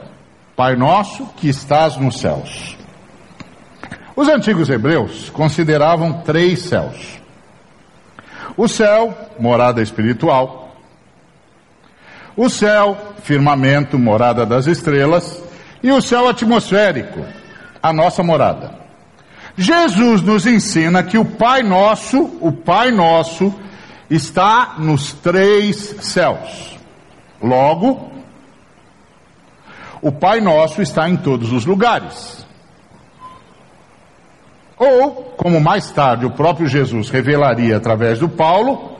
Pai 0.55 0.75
nosso 0.75 1.25
que 1.37 1.47
estás 1.47 1.97
nos 1.97 2.19
céus. 2.19 2.77
Os 4.15 4.27
antigos 4.27 4.69
hebreus 4.69 5.29
consideravam 5.29 6.21
três 6.21 6.59
céus: 6.63 7.19
o 8.57 8.67
céu, 8.67 9.15
morada 9.39 9.81
espiritual, 9.81 10.75
o 12.35 12.49
céu, 12.49 12.97
firmamento, 13.23 13.97
morada 13.97 14.45
das 14.45 14.67
estrelas, 14.67 15.40
e 15.83 15.91
o 15.91 16.01
céu 16.01 16.27
atmosférico, 16.27 17.25
a 17.81 17.91
nossa 17.91 18.21
morada. 18.21 18.79
Jesus 19.57 20.21
nos 20.21 20.45
ensina 20.45 21.03
que 21.03 21.17
o 21.17 21.25
Pai 21.25 21.61
Nosso, 21.63 22.37
o 22.39 22.51
Pai 22.51 22.91
Nosso, 22.91 23.53
está 24.09 24.75
nos 24.77 25.13
três 25.13 25.95
céus. 26.01 26.77
Logo, 27.41 28.11
o 30.01 30.11
Pai 30.11 30.39
Nosso 30.39 30.81
está 30.81 31.09
em 31.09 31.17
todos 31.17 31.51
os 31.51 31.65
lugares. 31.65 32.45
Ou, 34.77 35.35
como 35.37 35.61
mais 35.61 35.91
tarde 35.91 36.25
o 36.25 36.31
próprio 36.31 36.67
Jesus 36.67 37.09
revelaria 37.09 37.77
através 37.77 38.19
do 38.19 38.27
Paulo, 38.27 38.97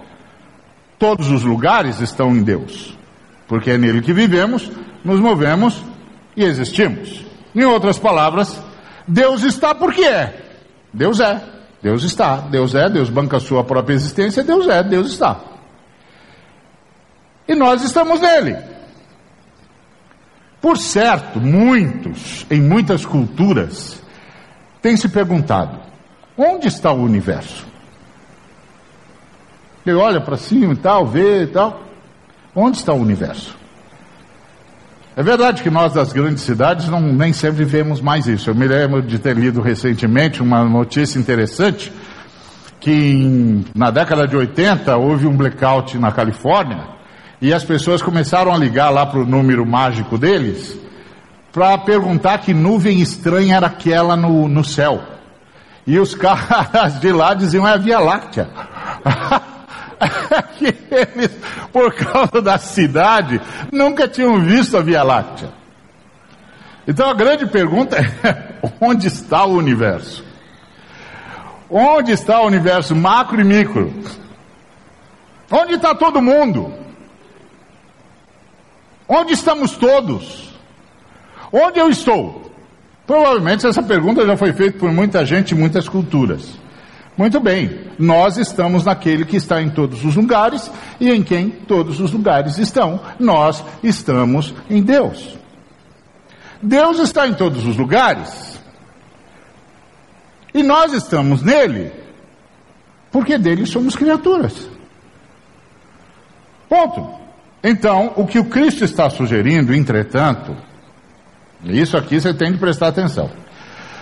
todos 1.00 1.32
os 1.32 1.44
lugares 1.44 2.00
estão 2.00 2.36
em 2.36 2.44
Deus. 2.44 2.96
Porque 3.48 3.72
é 3.72 3.78
nele 3.78 4.02
que 4.02 4.14
vivemos, 4.14 4.72
nos 5.04 5.20
movemos 5.20 5.84
e 6.36 6.44
existimos. 6.44 7.26
Em 7.54 7.64
outras 7.66 7.98
palavras, 8.00 8.62
Deus 9.08 9.44
está 9.44 9.76
porque 9.76 10.04
é. 10.04 10.42
Deus 10.94 11.20
é. 11.20 11.42
Deus 11.82 12.04
está. 12.04 12.38
Deus 12.38 12.76
é. 12.76 12.90
Deus 12.90 13.10
banca 13.10 13.38
a 13.38 13.40
sua 13.40 13.64
própria 13.64 13.94
existência. 13.94 14.44
Deus 14.44 14.68
é. 14.68 14.84
Deus 14.84 15.12
está. 15.12 15.40
E 17.48 17.56
nós 17.56 17.84
estamos 17.84 18.22
nele. 18.22 18.58
Por 20.62 20.78
certo, 20.78 21.42
muitos, 21.42 22.46
em 22.50 22.62
muitas 22.62 23.06
culturas, 23.06 24.02
têm 24.82 24.96
se 24.96 25.10
perguntado: 25.10 25.80
onde 26.38 26.68
está 26.68 26.92
o 26.92 27.02
universo? 27.02 27.66
Ele 29.86 29.98
olha 29.98 30.22
para 30.22 30.38
cima 30.38 30.74
e 30.74 30.78
tal, 30.78 31.08
vê 31.08 31.44
e 31.44 31.48
tal. 31.48 31.82
Onde 32.56 32.78
está 32.78 32.94
o 32.94 33.02
universo? 33.02 33.58
É 35.16 35.22
verdade 35.22 35.62
que 35.62 35.70
nós 35.70 35.94
das 35.94 36.14
grandes 36.14 36.44
cidades 36.44 36.88
não, 36.88 37.02
nem 37.02 37.34
sempre 37.34 37.66
vemos 37.66 38.00
mais 38.00 38.28
isso. 38.28 38.50
Eu 38.50 38.56
me 38.56 38.66
lembro 38.66 39.02
de 39.02 39.20
ter 39.20 39.36
lido 39.36 39.62
recentemente 39.62 40.42
uma 40.42 40.64
notícia 40.64 41.20
interessante 41.20 41.92
que 42.80 42.92
em, 42.92 43.66
na 43.76 43.92
década 43.92 44.26
de 44.26 44.38
80 44.38 44.96
houve 44.96 45.28
um 45.28 45.36
blackout 45.36 45.98
na 45.98 46.12
Califórnia 46.12 46.86
e 47.42 47.54
as 47.54 47.64
pessoas 47.64 48.02
começaram 48.02 48.54
a 48.54 48.58
ligar 48.58 48.90
lá 48.90 49.06
para 49.06 49.20
o 49.20 49.26
número 49.26 49.66
mágico 49.66 50.18
deles 50.18 50.80
para 51.52 51.78
perguntar 51.80 52.38
que 52.38 52.54
nuvem 52.54 53.02
estranha 53.02 53.58
era 53.58 53.68
aquela 53.68 54.16
no, 54.16 54.48
no 54.48 54.64
céu. 54.64 55.02
E 55.86 56.00
os 56.00 56.16
caras 56.16 57.00
de 57.02 57.12
lá 57.12 57.34
diziam 57.34 57.68
é 57.68 57.74
a 57.74 57.78
Via 57.78 58.00
Láctea. 58.00 58.50
que 60.62 60.76
eles, 60.94 61.32
por 61.72 61.94
causa 61.94 62.42
da 62.42 62.58
cidade, 62.58 63.42
nunca 63.72 64.08
tinham 64.08 64.40
visto 64.40 64.78
a 64.78 64.82
Via 64.82 65.04
Láctea. 65.04 65.50
Então 66.88 67.10
a 67.10 67.14
grande 67.14 67.48
pergunta 67.48 67.98
é: 67.98 68.70
onde 68.80 69.08
está 69.08 69.46
o 69.46 69.56
universo? 69.58 70.24
Onde 71.70 72.12
está 72.12 72.42
o 72.42 72.48
universo 72.48 72.96
macro 72.96 73.40
e 73.40 73.44
micro? 73.44 73.94
Onde 75.50 75.74
está 75.74 75.96
todo 75.96 76.22
mundo? 76.22 76.74
Onde 79.08 79.34
estamos 79.34 79.76
todos? 79.76 80.54
Onde 81.52 81.80
eu 81.80 81.90
estou? 81.90 82.52
Provavelmente 83.06 83.68
essa 83.68 83.84
pergunta 83.84 84.26
já 84.26 84.38
foi 84.38 84.54
feita 84.54 84.80
por 84.80 84.92
muita 84.92 85.26
gente 85.26 85.54
em 85.54 85.58
muitas 85.58 85.90
culturas. 85.90 86.58
Muito 87.18 87.40
bem, 87.40 87.88
nós 88.00 88.38
estamos 88.38 88.86
naquele 88.86 89.26
que 89.26 89.36
está 89.36 89.62
em 89.62 89.70
todos 89.70 90.04
os 90.06 90.16
lugares 90.16 90.72
e 91.00 91.10
em 91.10 91.22
quem 91.22 91.50
todos 91.50 92.00
os 92.00 92.12
lugares 92.12 92.58
estão. 92.58 93.00
Nós 93.20 93.64
estamos 93.84 94.54
em 94.70 94.82
Deus. 94.82 95.38
Deus 96.62 97.00
está 97.00 97.28
em 97.28 97.34
todos 97.34 97.66
os 97.66 97.76
lugares 97.76 98.60
e 100.54 100.64
nós 100.64 100.94
estamos 100.94 101.42
nele 101.42 101.92
porque 103.12 103.38
dele 103.38 103.66
somos 103.66 103.96
criaturas. 103.96 104.70
Ponto. 106.70 107.20
Então, 107.64 108.14
o 108.16 108.26
que 108.26 108.40
o 108.40 108.46
Cristo 108.46 108.84
está 108.84 109.10
sugerindo, 109.10 109.74
entretanto, 109.74 110.56
isso 111.64 111.96
aqui 111.98 112.20
você 112.20 112.34
tem 112.34 112.54
que 112.54 112.58
prestar 112.58 112.88
atenção. 112.88 113.30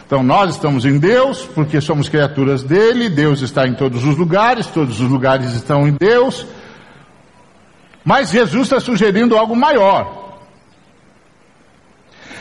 Então 0.10 0.24
nós 0.24 0.56
estamos 0.56 0.86
em 0.86 0.98
Deus, 0.98 1.46
porque 1.54 1.80
somos 1.80 2.10
criaturas 2.10 2.64
dele, 2.64 3.10
Deus 3.10 3.42
está 3.42 3.68
em 3.68 3.76
todos 3.76 4.04
os 4.04 4.18
lugares, 4.18 4.66
todos 4.66 5.00
os 5.00 5.08
lugares 5.08 5.54
estão 5.54 5.88
em 5.88 5.92
Deus. 5.92 6.48
Mas 8.04 8.32
Jesus 8.32 8.64
está 8.64 8.80
sugerindo 8.80 9.38
algo 9.38 9.56
maior. 9.56 10.40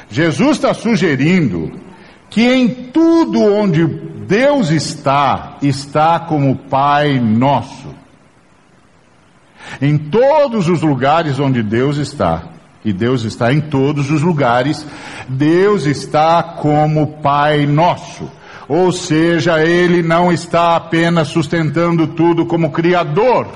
Jesus 0.09 0.53
está 0.53 0.73
sugerindo 0.73 1.79
que 2.31 2.41
em 2.41 2.69
tudo 2.69 3.43
onde 3.43 3.87
Deus 3.87 4.71
está, 4.71 5.59
está 5.61 6.21
como 6.21 6.57
Pai 6.57 7.21
nosso. 7.21 7.95
Em 9.83 9.99
todos 9.99 10.71
os 10.71 10.81
lugares 10.81 11.39
onde 11.39 11.63
Deus 11.63 11.99
está, 11.99 12.45
e 12.85 12.93
Deus 12.93 13.25
está 13.25 13.53
em 13.53 13.61
todos 13.61 14.11
os 14.11 14.23
lugares, 14.23 14.87
Deus 15.29 15.85
está 15.85 16.43
como 16.43 17.19
Pai 17.21 17.67
nosso. 17.67 18.31
Ou 18.69 18.93
seja, 18.93 19.65
Ele 19.65 20.03
não 20.03 20.31
está 20.31 20.77
apenas 20.77 21.29
sustentando 21.29 22.07
tudo 22.07 22.47
como 22.47 22.71
Criador, 22.71 23.49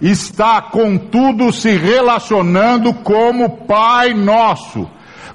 está 0.00 0.60
contudo 0.60 1.52
se 1.52 1.70
relacionando 1.70 2.92
como 2.92 3.64
Pai 3.66 4.12
nosso, 4.12 4.88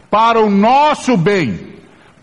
para 0.10 0.39
o 0.39 0.49
nosso 0.49 1.17
bem, 1.17 1.75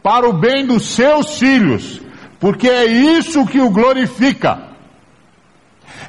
para 0.02 0.28
o 0.28 0.32
bem 0.32 0.64
dos 0.64 0.86
seus 0.94 1.38
filhos, 1.38 2.00
porque 2.38 2.68
é 2.68 2.84
isso 2.86 3.44
que 3.46 3.60
o 3.60 3.70
glorifica. 3.70 4.73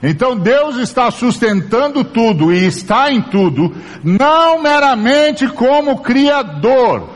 Então 0.02 0.38
Deus 0.38 0.78
está 0.78 1.10
sustentando 1.12 2.04
tudo 2.04 2.54
e 2.54 2.66
está 2.66 3.12
em 3.12 3.22
tudo, 3.22 3.76
não 4.04 4.62
meramente 4.62 5.48
como 5.48 6.00
Criador. 6.00 7.10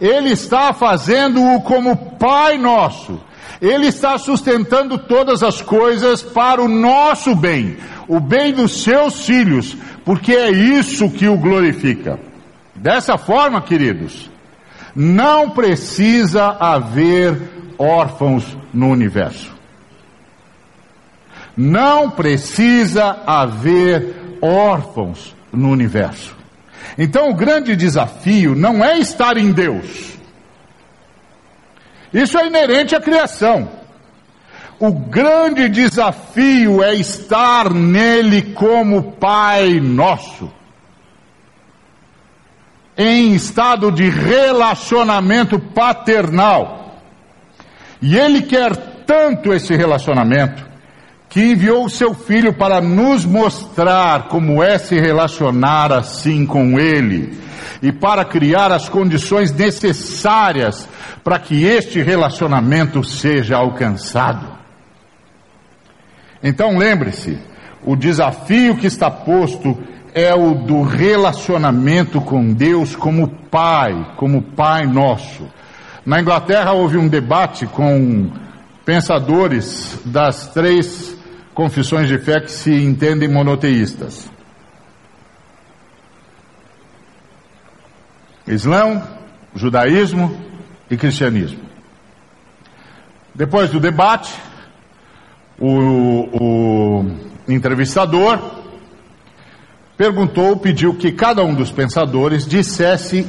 Ele 0.00 0.30
está 0.30 0.72
fazendo-o 0.72 1.60
como 1.62 2.16
Pai 2.18 2.58
nosso. 2.58 3.20
Ele 3.60 3.88
está 3.88 4.16
sustentando 4.18 4.98
todas 4.98 5.42
as 5.42 5.60
coisas 5.60 6.22
para 6.22 6.62
o 6.62 6.68
nosso 6.68 7.34
bem, 7.34 7.76
o 8.06 8.20
bem 8.20 8.52
dos 8.52 8.84
seus 8.84 9.26
filhos, 9.26 9.76
porque 10.04 10.32
é 10.32 10.50
isso 10.50 11.10
que 11.10 11.26
o 11.26 11.36
glorifica. 11.36 12.20
Dessa 12.74 13.18
forma, 13.18 13.60
queridos, 13.60 14.30
não 14.94 15.50
precisa 15.50 16.56
haver 16.60 17.36
órfãos 17.76 18.56
no 18.72 18.88
universo. 18.88 19.57
Não 21.58 22.08
precisa 22.08 23.18
haver 23.26 24.38
órfãos 24.40 25.34
no 25.52 25.70
universo. 25.70 26.36
Então 26.96 27.30
o 27.30 27.34
grande 27.34 27.74
desafio 27.74 28.54
não 28.54 28.84
é 28.84 28.96
estar 29.00 29.36
em 29.36 29.50
Deus. 29.50 30.16
Isso 32.14 32.38
é 32.38 32.46
inerente 32.46 32.94
à 32.94 33.00
criação. 33.00 33.68
O 34.78 34.92
grande 34.92 35.68
desafio 35.68 36.80
é 36.80 36.94
estar 36.94 37.74
nele 37.74 38.54
como 38.54 39.10
Pai 39.14 39.80
nosso. 39.80 40.48
Em 42.96 43.34
estado 43.34 43.90
de 43.90 44.08
relacionamento 44.08 45.58
paternal. 45.58 47.00
E 48.00 48.16
Ele 48.16 48.42
quer 48.42 48.76
tanto 49.04 49.52
esse 49.52 49.74
relacionamento 49.74 50.67
que 51.28 51.40
enviou 51.52 51.84
o 51.84 51.90
seu 51.90 52.14
filho 52.14 52.54
para 52.54 52.80
nos 52.80 53.24
mostrar 53.24 54.28
como 54.28 54.62
é 54.62 54.78
se 54.78 54.98
relacionar 54.98 55.92
assim 55.92 56.46
com 56.46 56.78
ele 56.78 57.38
e 57.82 57.92
para 57.92 58.24
criar 58.24 58.72
as 58.72 58.88
condições 58.88 59.52
necessárias 59.52 60.88
para 61.22 61.38
que 61.38 61.64
este 61.64 62.02
relacionamento 62.02 63.04
seja 63.04 63.56
alcançado. 63.56 64.58
Então 66.42 66.78
lembre-se, 66.78 67.38
o 67.84 67.94
desafio 67.94 68.76
que 68.76 68.86
está 68.86 69.10
posto 69.10 69.76
é 70.14 70.34
o 70.34 70.54
do 70.54 70.82
relacionamento 70.82 72.20
com 72.20 72.52
Deus 72.52 72.96
como 72.96 73.28
Pai, 73.28 74.14
como 74.16 74.42
Pai 74.42 74.86
nosso. 74.86 75.46
Na 76.04 76.20
Inglaterra 76.20 76.72
houve 76.72 76.96
um 76.96 77.06
debate 77.06 77.66
com 77.66 78.30
pensadores 78.84 80.00
das 80.06 80.48
três 80.48 81.17
confissões 81.58 82.06
de 82.06 82.16
fé 82.18 82.40
que 82.40 82.52
se 82.52 82.72
entendem 82.72 83.28
monoteístas. 83.28 84.30
Islão, 88.46 89.02
judaísmo 89.56 90.40
e 90.88 90.96
cristianismo. 90.96 91.58
Depois 93.34 93.70
do 93.70 93.80
debate, 93.80 94.32
o, 95.58 96.28
o 96.40 97.04
entrevistador 97.48 98.38
perguntou, 99.96 100.58
pediu 100.58 100.94
que 100.94 101.10
cada 101.10 101.42
um 101.42 101.56
dos 101.56 101.72
pensadores 101.72 102.46
dissesse, 102.46 103.26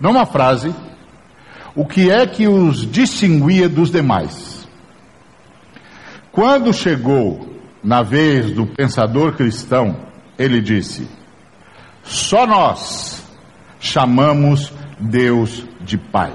numa 0.00 0.26
frase, 0.26 0.74
o 1.76 1.86
que 1.86 2.10
é 2.10 2.26
que 2.26 2.48
os 2.48 2.90
distinguia 2.90 3.68
dos 3.68 3.92
demais. 3.92 4.55
Quando 6.36 6.70
chegou 6.70 7.48
na 7.82 8.02
vez 8.02 8.52
do 8.52 8.66
pensador 8.66 9.32
cristão, 9.32 9.96
ele 10.38 10.60
disse: 10.60 11.08
Só 12.04 12.46
nós 12.46 13.26
chamamos 13.80 14.70
Deus 15.00 15.64
de 15.80 15.96
Pai. 15.96 16.34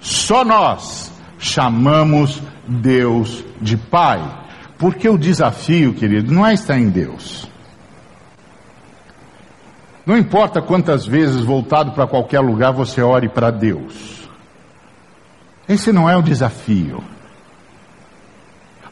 Só 0.00 0.44
nós 0.44 1.12
chamamos 1.38 2.42
Deus 2.66 3.44
de 3.60 3.76
Pai. 3.76 4.44
Porque 4.76 5.08
o 5.08 5.16
desafio, 5.16 5.94
querido, 5.94 6.34
não 6.34 6.44
é 6.44 6.52
estar 6.52 6.76
em 6.76 6.88
Deus. 6.88 7.48
Não 10.04 10.18
importa 10.18 10.60
quantas 10.60 11.06
vezes 11.06 11.44
voltado 11.44 11.92
para 11.92 12.08
qualquer 12.08 12.40
lugar 12.40 12.72
você 12.72 13.00
ore 13.00 13.28
para 13.28 13.52
Deus. 13.52 14.28
Esse 15.68 15.92
não 15.92 16.10
é 16.10 16.16
o 16.16 16.22
desafio. 16.22 17.14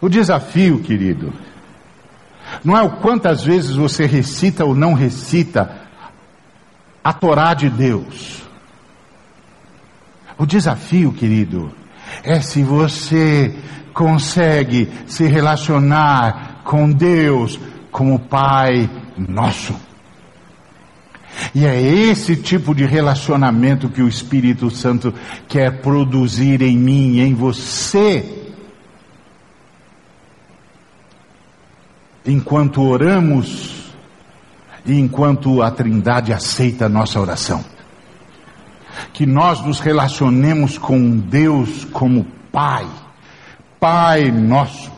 O 0.03 0.09
desafio, 0.09 0.81
querido, 0.81 1.33
não 2.65 2.77
é 2.77 2.83
o 2.83 2.91
quantas 2.97 3.45
vezes 3.45 3.71
você 3.71 4.05
recita 4.05 4.65
ou 4.65 4.75
não 4.75 4.95
recita 4.95 5.81
a 7.05 7.13
Torá 7.13 7.55
de 7.55 7.71
Deus. 7.71 8.43
O 10.37 10.45
desafio, 10.45 11.13
querido, 11.13 11.71
é 12.25 12.41
se 12.41 12.65
você 12.65 13.55
consegue 13.95 14.91
se 15.07 15.25
relacionar 15.29 16.63
com 16.65 16.91
Deus 16.91 17.61
como 17.93 18.19
Pai 18.19 18.91
nosso. 19.17 19.73
E 21.55 21.65
é 21.65 21.81
esse 21.81 22.35
tipo 22.35 22.75
de 22.75 22.85
relacionamento 22.85 23.89
que 23.89 24.03
o 24.03 24.09
Espírito 24.09 24.69
Santo 24.69 25.15
quer 25.47 25.81
produzir 25.81 26.61
em 26.61 26.77
mim 26.77 27.21
em 27.21 27.35
você. 27.35 28.42
Enquanto 32.27 32.83
oramos 32.83 33.93
e 34.85 34.99
enquanto 34.99 35.63
a 35.63 35.71
Trindade 35.71 36.33
aceita 36.33 36.87
a 36.87 36.89
nossa 36.89 37.21
oração. 37.21 37.65
Que 39.13 39.27
nós 39.27 39.65
nos 39.65 39.81
relacionemos 39.81 40.77
com 40.77 41.17
Deus 41.19 41.85
como 41.87 42.27
Pai 42.51 42.87
Pai 43.83 44.31
nosso. 44.31 44.93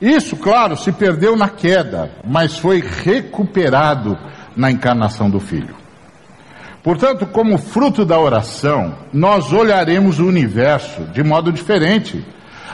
Isso, 0.00 0.36
claro, 0.36 0.74
se 0.74 0.90
perdeu 0.90 1.36
na 1.36 1.50
queda, 1.50 2.10
mas 2.26 2.56
foi 2.56 2.80
recuperado 2.80 4.16
na 4.56 4.70
encarnação 4.70 5.28
do 5.28 5.38
Filho. 5.38 5.74
Portanto, 6.82 7.26
como 7.26 7.58
fruto 7.58 8.06
da 8.06 8.18
oração, 8.18 8.94
nós 9.12 9.52
olharemos 9.52 10.18
o 10.18 10.24
universo 10.24 11.02
de 11.12 11.22
modo 11.22 11.52
diferente. 11.52 12.24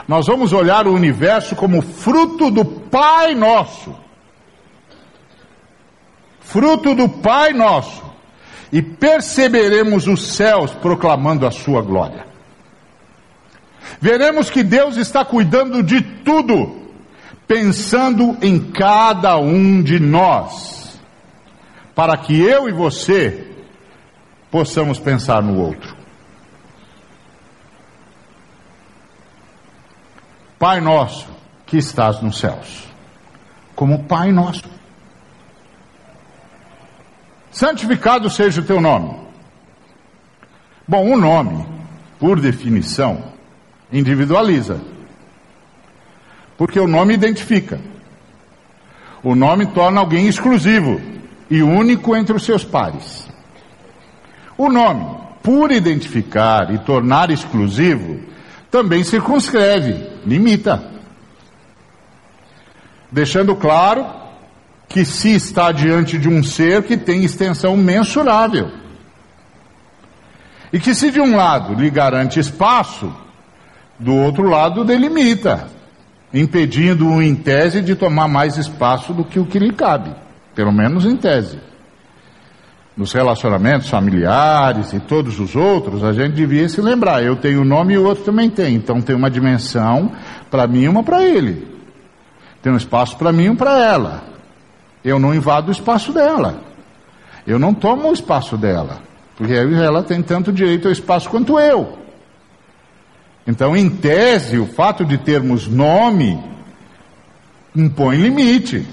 Nós 0.09 0.25
vamos 0.27 0.51
olhar 0.51 0.87
o 0.87 0.93
universo 0.93 1.55
como 1.55 1.81
fruto 1.81 2.51
do 2.51 2.65
Pai 2.65 3.33
nosso. 3.33 3.95
Fruto 6.41 6.93
do 6.93 7.07
Pai 7.07 7.53
nosso. 7.53 8.03
E 8.69 8.81
perceberemos 8.81 10.05
os 10.05 10.33
céus 10.33 10.71
proclamando 10.71 11.47
a 11.47 11.51
sua 11.51 11.81
glória 11.81 12.29
veremos 14.01 14.49
que 14.49 14.63
Deus 14.63 14.97
está 14.97 15.25
cuidando 15.25 15.83
de 15.83 16.01
tudo, 16.01 16.89
pensando 17.47 18.37
em 18.41 18.59
cada 18.71 19.37
um 19.37 19.81
de 19.81 19.99
nós, 19.99 20.99
para 21.95 22.17
que 22.17 22.39
eu 22.39 22.69
e 22.69 22.71
você 22.71 23.47
possamos 24.51 24.99
pensar 24.99 25.41
no 25.41 25.59
outro. 25.59 25.98
Pai 30.59 30.81
nosso 30.81 31.25
que 31.65 31.77
estás 31.77 32.21
nos 32.21 32.37
céus, 32.37 32.85
como 33.75 34.03
Pai 34.03 34.29
nosso. 34.33 34.65
Santificado 37.49 38.29
seja 38.29 38.59
o 38.59 38.65
teu 38.65 38.81
nome. 38.81 39.17
Bom, 40.85 41.13
o 41.13 41.17
nome, 41.17 41.65
por 42.19 42.41
definição, 42.41 43.23
individualiza. 43.89 44.81
Porque 46.57 46.77
o 46.77 46.87
nome 46.87 47.13
identifica. 47.13 47.79
O 49.23 49.35
nome 49.35 49.65
torna 49.67 50.01
alguém 50.01 50.27
exclusivo 50.27 50.99
e 51.49 51.61
único 51.63 52.13
entre 52.17 52.35
os 52.35 52.43
seus 52.43 52.65
pares. 52.65 53.29
O 54.57 54.69
nome, 54.69 55.05
por 55.41 55.71
identificar 55.71 56.73
e 56.73 56.79
tornar 56.79 57.31
exclusivo, 57.31 58.28
também 58.71 59.03
circunscreve, 59.03 60.07
limita. 60.25 60.83
Deixando 63.11 63.55
claro 63.55 64.05
que 64.87 65.05
se 65.05 65.35
está 65.35 65.71
diante 65.71 66.17
de 66.17 66.27
um 66.27 66.43
ser 66.43 66.83
que 66.83 66.97
tem 66.97 67.23
extensão 67.23 67.75
mensurável. 67.77 68.71
E 70.71 70.79
que 70.79 70.93
se 70.93 71.11
de 71.11 71.19
um 71.19 71.35
lado 71.35 71.73
lhe 71.73 71.89
garante 71.89 72.39
espaço, 72.39 73.11
do 73.99 74.15
outro 74.15 74.43
lado, 74.43 74.85
delimita, 74.85 75.67
impedindo-o, 76.33 77.21
em 77.21 77.35
tese, 77.35 77.81
de 77.81 77.95
tomar 77.95 78.27
mais 78.27 78.57
espaço 78.57 79.13
do 79.13 79.25
que 79.25 79.39
o 79.39 79.45
que 79.45 79.59
lhe 79.59 79.73
cabe, 79.73 80.15
pelo 80.55 80.71
menos 80.71 81.05
em 81.05 81.17
tese. 81.17 81.59
Nos 82.99 83.13
relacionamentos 83.13 83.87
familiares 83.87 84.91
e 84.91 84.99
todos 84.99 85.39
os 85.39 85.55
outros, 85.55 86.03
a 86.03 86.11
gente 86.11 86.33
devia 86.33 86.67
se 86.67 86.81
lembrar: 86.81 87.23
eu 87.23 87.37
tenho 87.37 87.61
um 87.61 87.63
nome 87.63 87.93
e 87.93 87.97
o 87.97 88.03
outro 88.03 88.25
também 88.25 88.49
tem, 88.49 88.75
então 88.75 88.99
tem 88.99 89.15
uma 89.15 89.31
dimensão 89.31 90.11
para 90.51 90.67
mim 90.67 90.81
e 90.81 90.89
uma 90.89 91.01
para 91.01 91.23
ele. 91.23 91.65
Tem 92.61 92.73
um 92.73 92.75
espaço 92.75 93.15
para 93.15 93.31
mim 93.31 93.43
e 93.45 93.49
um 93.51 93.55
para 93.55 93.81
ela. 93.81 94.23
Eu 95.01 95.17
não 95.17 95.33
invado 95.33 95.69
o 95.69 95.71
espaço 95.71 96.11
dela. 96.11 96.59
Eu 97.47 97.57
não 97.57 97.73
tomo 97.73 98.09
o 98.09 98.11
espaço 98.11 98.57
dela. 98.57 98.99
Porque 99.37 99.53
ela 99.53 100.03
tem 100.03 100.21
tanto 100.21 100.51
direito 100.51 100.89
ao 100.89 100.91
espaço 100.91 101.29
quanto 101.29 101.57
eu. 101.57 101.97
Então, 103.47 103.77
em 103.77 103.89
tese, 103.89 104.59
o 104.59 104.65
fato 104.65 105.05
de 105.05 105.17
termos 105.17 105.69
nome 105.69 106.37
impõe 107.73 108.17
limite. 108.17 108.85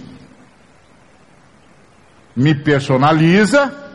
Me 2.36 2.54
personaliza, 2.54 3.85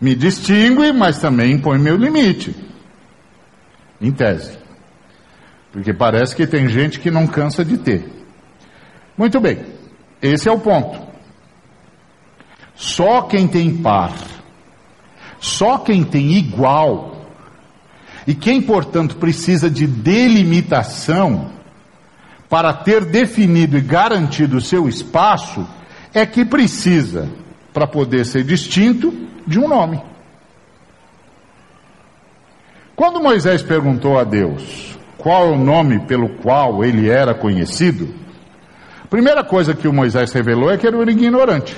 me 0.00 0.14
distingue, 0.14 0.92
mas 0.92 1.18
também 1.18 1.52
impõe 1.52 1.78
meu 1.78 1.96
limite. 1.96 2.54
Em 4.00 4.10
tese. 4.10 4.58
Porque 5.72 5.92
parece 5.92 6.34
que 6.34 6.46
tem 6.46 6.68
gente 6.68 6.98
que 6.98 7.10
não 7.10 7.26
cansa 7.26 7.64
de 7.64 7.76
ter. 7.78 8.10
Muito 9.16 9.38
bem, 9.38 9.64
esse 10.22 10.48
é 10.48 10.52
o 10.52 10.58
ponto. 10.58 11.10
Só 12.74 13.22
quem 13.22 13.46
tem 13.46 13.76
par, 13.76 14.14
só 15.38 15.78
quem 15.78 16.02
tem 16.02 16.32
igual, 16.32 17.26
e 18.26 18.34
quem, 18.34 18.62
portanto, 18.62 19.16
precisa 19.16 19.68
de 19.68 19.86
delimitação 19.86 21.50
para 22.48 22.72
ter 22.72 23.04
definido 23.04 23.76
e 23.76 23.80
garantido 23.80 24.56
o 24.56 24.60
seu 24.60 24.88
espaço, 24.88 25.66
é 26.12 26.24
que 26.24 26.44
precisa, 26.44 27.28
para 27.72 27.86
poder 27.86 28.24
ser 28.24 28.44
distinto, 28.44 29.12
de 29.46 29.58
um 29.58 29.68
nome. 29.68 30.00
Quando 32.94 33.22
Moisés 33.22 33.62
perguntou 33.62 34.18
a 34.18 34.24
Deus 34.24 34.98
qual 35.16 35.46
é 35.46 35.50
o 35.50 35.58
nome 35.58 36.00
pelo 36.00 36.28
qual 36.36 36.84
ele 36.84 37.08
era 37.08 37.34
conhecido, 37.34 38.14
a 39.02 39.06
primeira 39.06 39.42
coisa 39.42 39.74
que 39.74 39.88
o 39.88 39.92
Moisés 39.92 40.32
revelou 40.32 40.70
é 40.70 40.76
que 40.76 40.86
era 40.86 40.96
um 40.96 41.02
ignorante. 41.02 41.76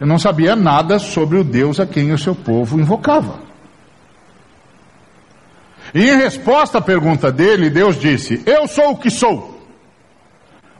Ele 0.00 0.10
não 0.10 0.18
sabia 0.18 0.54
nada 0.54 0.98
sobre 0.98 1.38
o 1.38 1.44
Deus 1.44 1.80
a 1.80 1.86
quem 1.86 2.12
o 2.12 2.18
seu 2.18 2.34
povo 2.34 2.78
invocava. 2.78 3.40
E 5.94 6.10
em 6.10 6.16
resposta 6.16 6.78
à 6.78 6.80
pergunta 6.80 7.32
dele, 7.32 7.70
Deus 7.70 7.98
disse: 7.98 8.42
Eu 8.44 8.66
sou 8.68 8.90
o 8.90 8.96
que 8.96 9.10
sou. 9.10 9.64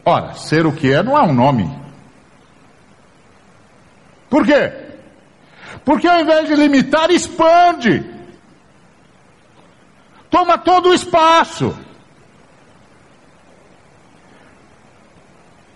Ora, 0.04 0.34
ser 0.34 0.66
o 0.66 0.72
que 0.72 0.92
é 0.92 1.02
não 1.02 1.16
é 1.16 1.22
um 1.22 1.32
nome. 1.32 1.85
Por 4.28 4.44
quê? 4.44 4.72
Porque 5.84 6.08
ao 6.08 6.20
invés 6.20 6.48
de 6.48 6.54
limitar, 6.54 7.10
expande. 7.10 8.04
Toma 10.30 10.58
todo 10.58 10.90
o 10.90 10.94
espaço. 10.94 11.76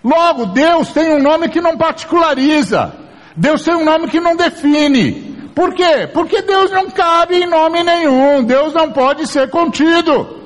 Logo, 0.03 0.47
Deus 0.47 0.89
tem 0.89 1.11
um 1.11 1.21
nome 1.21 1.49
que 1.49 1.61
não 1.61 1.77
particulariza. 1.77 2.93
Deus 3.35 3.63
tem 3.63 3.75
um 3.75 3.85
nome 3.85 4.07
que 4.07 4.19
não 4.19 4.35
define. 4.35 5.31
Por 5.55 5.73
quê? 5.73 6.07
Porque 6.11 6.41
Deus 6.41 6.71
não 6.71 6.89
cabe 6.89 7.35
em 7.35 7.47
nome 7.47 7.83
nenhum, 7.83 8.43
Deus 8.43 8.73
não 8.73 8.91
pode 8.91 9.27
ser 9.27 9.49
contido. 9.49 10.41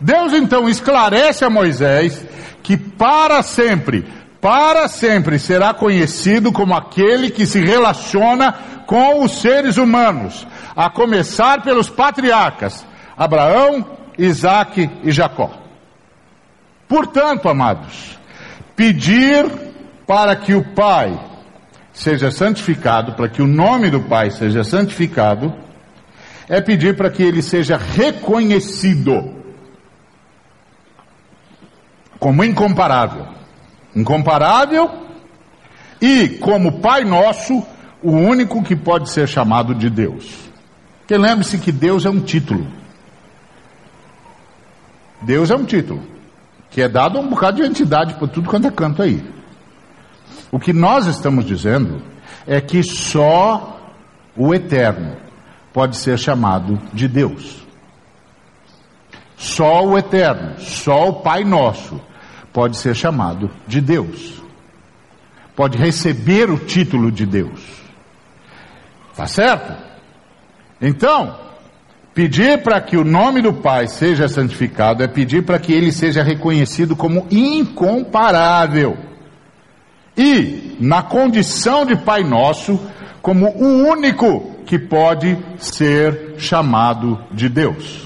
Deus 0.00 0.32
então 0.32 0.68
esclarece 0.68 1.44
a 1.44 1.50
Moisés 1.50 2.24
que 2.62 2.76
para 2.76 3.42
sempre, 3.42 4.06
para 4.46 4.86
sempre 4.86 5.40
será 5.40 5.74
conhecido 5.74 6.52
como 6.52 6.72
aquele 6.72 7.30
que 7.30 7.44
se 7.44 7.58
relaciona 7.58 8.52
com 8.86 9.24
os 9.24 9.40
seres 9.40 9.76
humanos, 9.76 10.46
a 10.76 10.88
começar 10.88 11.62
pelos 11.62 11.90
patriarcas, 11.90 12.86
Abraão, 13.16 13.84
Isaac 14.16 14.88
e 15.02 15.10
Jacó. 15.10 15.50
Portanto, 16.86 17.48
amados, 17.48 18.16
pedir 18.76 19.50
para 20.06 20.36
que 20.36 20.54
o 20.54 20.62
Pai 20.62 21.18
seja 21.92 22.30
santificado, 22.30 23.14
para 23.14 23.28
que 23.28 23.42
o 23.42 23.48
nome 23.48 23.90
do 23.90 24.02
Pai 24.02 24.30
seja 24.30 24.62
santificado, 24.62 25.52
é 26.48 26.60
pedir 26.60 26.96
para 26.96 27.10
que 27.10 27.24
ele 27.24 27.42
seja 27.42 27.76
reconhecido 27.76 29.42
como 32.20 32.44
incomparável. 32.44 33.34
Incomparável 33.96 35.06
e 36.00 36.28
como 36.28 36.80
Pai 36.80 37.02
Nosso, 37.04 37.64
o 38.02 38.10
único 38.10 38.62
que 38.62 38.76
pode 38.76 39.10
ser 39.10 39.26
chamado 39.26 39.74
de 39.74 39.88
Deus. 39.88 40.46
Porque 40.98 41.16
lembre-se 41.16 41.58
que 41.58 41.72
Deus 41.72 42.04
é 42.04 42.10
um 42.10 42.20
título. 42.20 42.66
Deus 45.22 45.50
é 45.50 45.56
um 45.56 45.64
título, 45.64 46.02
que 46.70 46.82
é 46.82 46.88
dado 46.88 47.18
um 47.18 47.28
bocado 47.28 47.56
de 47.56 47.66
entidade 47.66 48.14
por 48.14 48.28
tudo 48.28 48.50
quanto 48.50 48.68
é 48.68 48.70
canto 48.70 49.02
aí. 49.02 49.24
O 50.52 50.58
que 50.58 50.72
nós 50.72 51.06
estamos 51.06 51.46
dizendo 51.46 52.02
é 52.46 52.60
que 52.60 52.82
só 52.82 53.80
o 54.36 54.54
eterno 54.54 55.16
pode 55.72 55.96
ser 55.96 56.18
chamado 56.18 56.78
de 56.92 57.08
Deus. 57.08 57.66
Só 59.36 59.84
o 59.84 59.96
eterno, 59.96 60.58
só 60.58 61.08
o 61.08 61.12
Pai 61.22 61.44
Nosso 61.44 62.00
pode 62.56 62.78
ser 62.78 62.96
chamado 62.96 63.50
de 63.68 63.82
Deus. 63.82 64.42
Pode 65.54 65.76
receber 65.76 66.48
o 66.48 66.56
título 66.56 67.12
de 67.12 67.26
Deus. 67.26 67.60
Tá 69.14 69.26
certo? 69.26 69.74
Então, 70.80 71.38
pedir 72.14 72.62
para 72.62 72.80
que 72.80 72.96
o 72.96 73.04
nome 73.04 73.42
do 73.42 73.52
Pai 73.52 73.88
seja 73.88 74.26
santificado 74.26 75.02
é 75.02 75.06
pedir 75.06 75.44
para 75.44 75.58
que 75.58 75.70
ele 75.70 75.92
seja 75.92 76.22
reconhecido 76.22 76.96
como 76.96 77.26
incomparável. 77.30 78.96
E, 80.16 80.78
na 80.80 81.02
condição 81.02 81.84
de 81.84 81.94
Pai 81.94 82.24
Nosso, 82.24 82.80
como 83.20 83.50
o 83.50 83.86
único 83.86 84.62
que 84.64 84.78
pode 84.78 85.36
ser 85.58 86.36
chamado 86.38 87.22
de 87.30 87.50
Deus. 87.50 88.05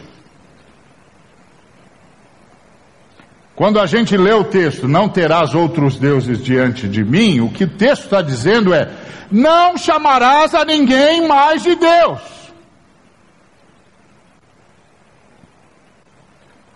Quando 3.60 3.78
a 3.78 3.84
gente 3.84 4.16
lê 4.16 4.32
o 4.32 4.42
texto, 4.42 4.88
não 4.88 5.06
terás 5.06 5.54
outros 5.54 5.98
deuses 5.98 6.42
diante 6.42 6.88
de 6.88 7.04
mim, 7.04 7.40
o 7.40 7.50
que 7.50 7.64
o 7.64 7.68
texto 7.68 8.04
está 8.04 8.22
dizendo 8.22 8.72
é: 8.72 8.90
não 9.30 9.76
chamarás 9.76 10.54
a 10.54 10.64
ninguém 10.64 11.28
mais 11.28 11.62
de 11.62 11.74
Deus. 11.74 12.22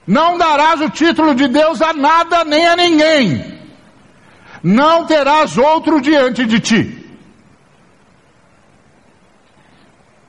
Não 0.07 0.37
darás 0.37 0.83
o 0.83 0.91
título 0.91 1.35
de 1.35 1.49
Deus 1.49 1.81
a 1.81 1.95
nada 1.95 2.45
nem 2.45 2.67
a 2.67 2.77
ninguém. 2.77 3.59
Não 4.63 5.07
terás 5.07 5.57
outro 5.57 6.03
diante 6.03 6.45
de 6.45 6.61
ti. 6.61 7.05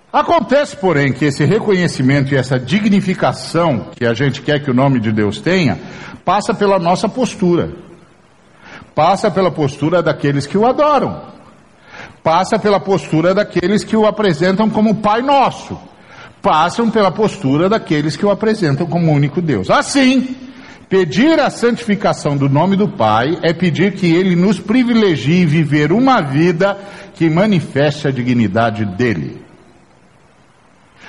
Acontece, 0.10 0.78
porém, 0.78 1.12
que 1.12 1.26
esse 1.26 1.43
reconhecimento 1.43 2.34
e 2.34 2.38
essa 2.38 2.58
dignificação 2.58 3.91
que 3.93 4.06
a 4.06 4.14
gente 4.14 4.41
quer 4.41 4.64
que 4.64 4.72
o 4.72 4.74
nome 4.74 5.01
de 5.01 5.12
Deus 5.12 5.41
tenha, 5.41 5.78
passa 6.26 6.53
pela 6.53 6.80
nossa 6.80 7.07
postura. 7.07 7.71
Passa 8.95 9.30
pela 9.30 9.51
postura 9.51 10.01
daqueles 10.01 10.47
que 10.47 10.57
o 10.57 10.65
adoram. 10.65 11.21
Passa 12.23 12.57
pela 12.57 12.80
postura 12.80 13.34
daqueles 13.34 13.84
que 13.84 13.95
o 13.95 14.07
apresentam 14.07 14.69
como 14.69 14.95
Pai 14.95 15.21
Nosso. 15.21 15.80
Passam 16.41 16.89
pela 16.89 17.11
postura 17.11 17.69
daqueles 17.69 18.17
que 18.17 18.26
o 18.26 18.32
apresentam 18.32 18.88
como 18.88 19.11
único 19.11 19.41
Deus. 19.41 19.69
Assim, 19.69 20.36
pedir 20.89 21.39
a 21.39 21.49
santificação 21.49 22.36
do 22.36 22.49
nome 22.49 22.76
do 22.76 22.88
Pai 22.88 23.38
é 23.43 23.53
pedir 23.53 23.93
que 23.93 24.11
Ele 24.13 24.36
nos 24.36 24.59
privilegie 24.59 25.45
viver 25.45 25.91
uma 25.91 26.21
vida 26.21 26.78
que 27.13 27.30
manifeste 27.30 28.07
a 28.07 28.11
dignidade 28.11 28.86
dEle. 28.86 29.43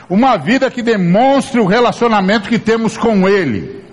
Uma 0.08 0.36
vida 0.36 0.70
que 0.70 0.82
demonstre 0.82 1.60
o 1.60 1.66
relacionamento 1.66 2.48
que 2.48 2.58
temos 2.58 2.96
com 2.96 3.28
Ele 3.28 3.85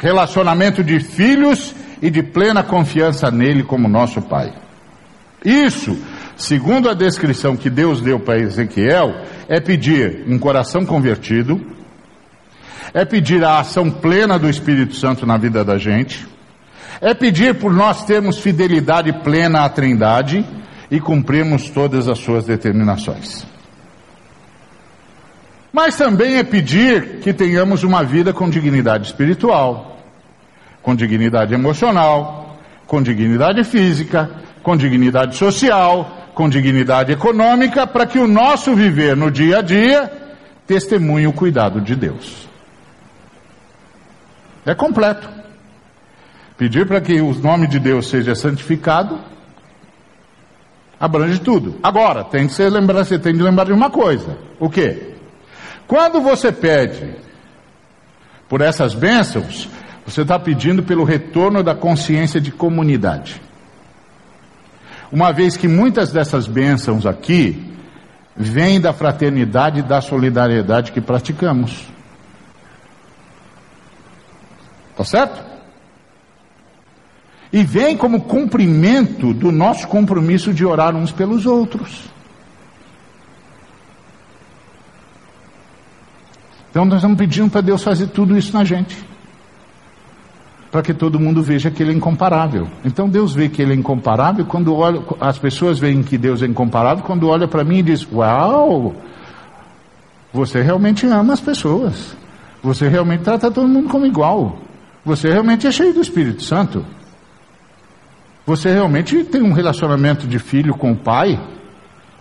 relacionamento 0.00 0.82
de 0.82 0.98
filhos 0.98 1.74
e 2.02 2.10
de 2.10 2.22
plena 2.22 2.62
confiança 2.62 3.30
nele 3.30 3.62
como 3.62 3.86
nosso 3.86 4.22
Pai. 4.22 4.52
Isso, 5.44 5.96
segundo 6.36 6.88
a 6.88 6.94
descrição 6.94 7.56
que 7.56 7.70
Deus 7.70 8.00
deu 8.00 8.18
para 8.18 8.40
Ezequiel, 8.40 9.14
é 9.46 9.60
pedir 9.60 10.24
um 10.26 10.38
coração 10.38 10.84
convertido, 10.84 11.60
é 12.92 13.04
pedir 13.04 13.44
a 13.44 13.60
ação 13.60 13.90
plena 13.90 14.38
do 14.38 14.48
Espírito 14.48 14.96
Santo 14.96 15.26
na 15.26 15.36
vida 15.36 15.64
da 15.64 15.76
gente, 15.76 16.26
é 17.00 17.14
pedir 17.14 17.54
por 17.54 17.72
nós 17.72 18.04
termos 18.04 18.38
fidelidade 18.38 19.12
plena 19.22 19.64
à 19.64 19.68
Trindade 19.68 20.44
e 20.90 20.98
cumprirmos 20.98 21.70
todas 21.70 22.08
as 22.08 22.18
suas 22.18 22.44
determinações. 22.44 23.46
Mas 25.72 25.96
também 25.96 26.36
é 26.36 26.42
pedir 26.42 27.20
que 27.20 27.32
tenhamos 27.32 27.84
uma 27.84 28.02
vida 28.02 28.32
com 28.32 28.50
dignidade 28.50 29.06
espiritual, 29.06 29.89
com 30.82 30.94
dignidade 30.94 31.54
emocional, 31.54 32.58
com 32.86 33.02
dignidade 33.02 33.62
física, 33.64 34.30
com 34.62 34.76
dignidade 34.76 35.36
social, 35.36 36.30
com 36.34 36.48
dignidade 36.48 37.12
econômica, 37.12 37.86
para 37.86 38.06
que 38.06 38.18
o 38.18 38.26
nosso 38.26 38.74
viver 38.74 39.16
no 39.16 39.30
dia 39.30 39.58
a 39.58 39.62
dia 39.62 40.10
testemunhe 40.66 41.26
o 41.26 41.32
cuidado 41.32 41.80
de 41.80 41.94
Deus. 41.94 42.48
É 44.64 44.74
completo. 44.74 45.28
Pedir 46.56 46.86
para 46.86 47.00
que 47.00 47.20
o 47.20 47.34
nome 47.34 47.66
de 47.66 47.78
Deus 47.78 48.08
seja 48.08 48.34
santificado 48.34 49.18
abrange 51.00 51.40
tudo. 51.40 51.76
Agora, 51.82 52.22
tem 52.22 52.46
que 52.46 52.62
lembrar, 52.68 53.04
você 53.04 53.18
tem 53.18 53.32
de 53.32 53.42
lembrar 53.42 53.64
de 53.64 53.72
uma 53.72 53.88
coisa. 53.88 54.36
O 54.58 54.68
quê? 54.68 55.14
Quando 55.86 56.20
você 56.20 56.52
pede 56.52 57.14
por 58.46 58.60
essas 58.60 58.94
bênçãos, 58.94 59.66
você 60.10 60.22
está 60.22 60.38
pedindo 60.38 60.82
pelo 60.82 61.04
retorno 61.04 61.62
da 61.62 61.72
consciência 61.72 62.40
de 62.40 62.50
comunidade. 62.50 63.40
Uma 65.12 65.32
vez 65.32 65.56
que 65.56 65.68
muitas 65.68 66.10
dessas 66.10 66.48
bênçãos 66.48 67.06
aqui 67.06 67.72
vêm 68.36 68.80
da 68.80 68.92
fraternidade 68.92 69.80
e 69.80 69.82
da 69.82 70.00
solidariedade 70.00 70.90
que 70.90 71.00
praticamos. 71.00 71.86
Tá 74.96 75.04
certo? 75.04 75.44
E 77.52 77.62
vem 77.62 77.96
como 77.96 78.22
cumprimento 78.22 79.32
do 79.32 79.52
nosso 79.52 79.86
compromisso 79.86 80.52
de 80.52 80.64
orar 80.64 80.94
uns 80.94 81.12
pelos 81.12 81.46
outros. 81.46 82.04
Então 86.70 86.84
nós 86.84 86.96
estamos 86.96 87.18
pedindo 87.18 87.50
para 87.50 87.60
Deus 87.60 87.82
fazer 87.82 88.08
tudo 88.08 88.36
isso 88.36 88.52
na 88.52 88.64
gente 88.64 89.09
para 90.70 90.82
que 90.82 90.94
todo 90.94 91.18
mundo 91.18 91.42
veja 91.42 91.70
que 91.70 91.82
ele 91.82 91.92
é 91.92 91.94
incomparável. 91.94 92.68
Então 92.84 93.08
Deus 93.08 93.34
vê 93.34 93.48
que 93.48 93.60
ele 93.60 93.72
é 93.72 93.76
incomparável 93.76 94.44
quando 94.46 94.74
olha, 94.74 95.02
as 95.20 95.38
pessoas 95.38 95.78
veem 95.78 96.02
que 96.02 96.16
Deus 96.16 96.42
é 96.42 96.46
incomparável 96.46 97.04
quando 97.04 97.28
olha 97.28 97.48
para 97.48 97.64
mim 97.64 97.78
e 97.78 97.82
diz: 97.82 98.06
"Uau! 98.12 98.94
Você 100.32 100.62
realmente 100.62 101.06
ama 101.06 101.32
as 101.32 101.40
pessoas. 101.40 102.16
Você 102.62 102.88
realmente 102.88 103.22
trata 103.22 103.50
todo 103.50 103.66
mundo 103.66 103.88
como 103.88 104.06
igual. 104.06 104.58
Você 105.04 105.28
realmente 105.28 105.66
é 105.66 105.72
cheio 105.72 105.92
do 105.92 106.00
Espírito 106.00 106.42
Santo. 106.42 106.84
Você 108.46 108.72
realmente 108.72 109.24
tem 109.24 109.42
um 109.42 109.52
relacionamento 109.52 110.26
de 110.26 110.38
filho 110.38 110.74
com 110.74 110.92
o 110.92 110.96
pai. 110.96 111.40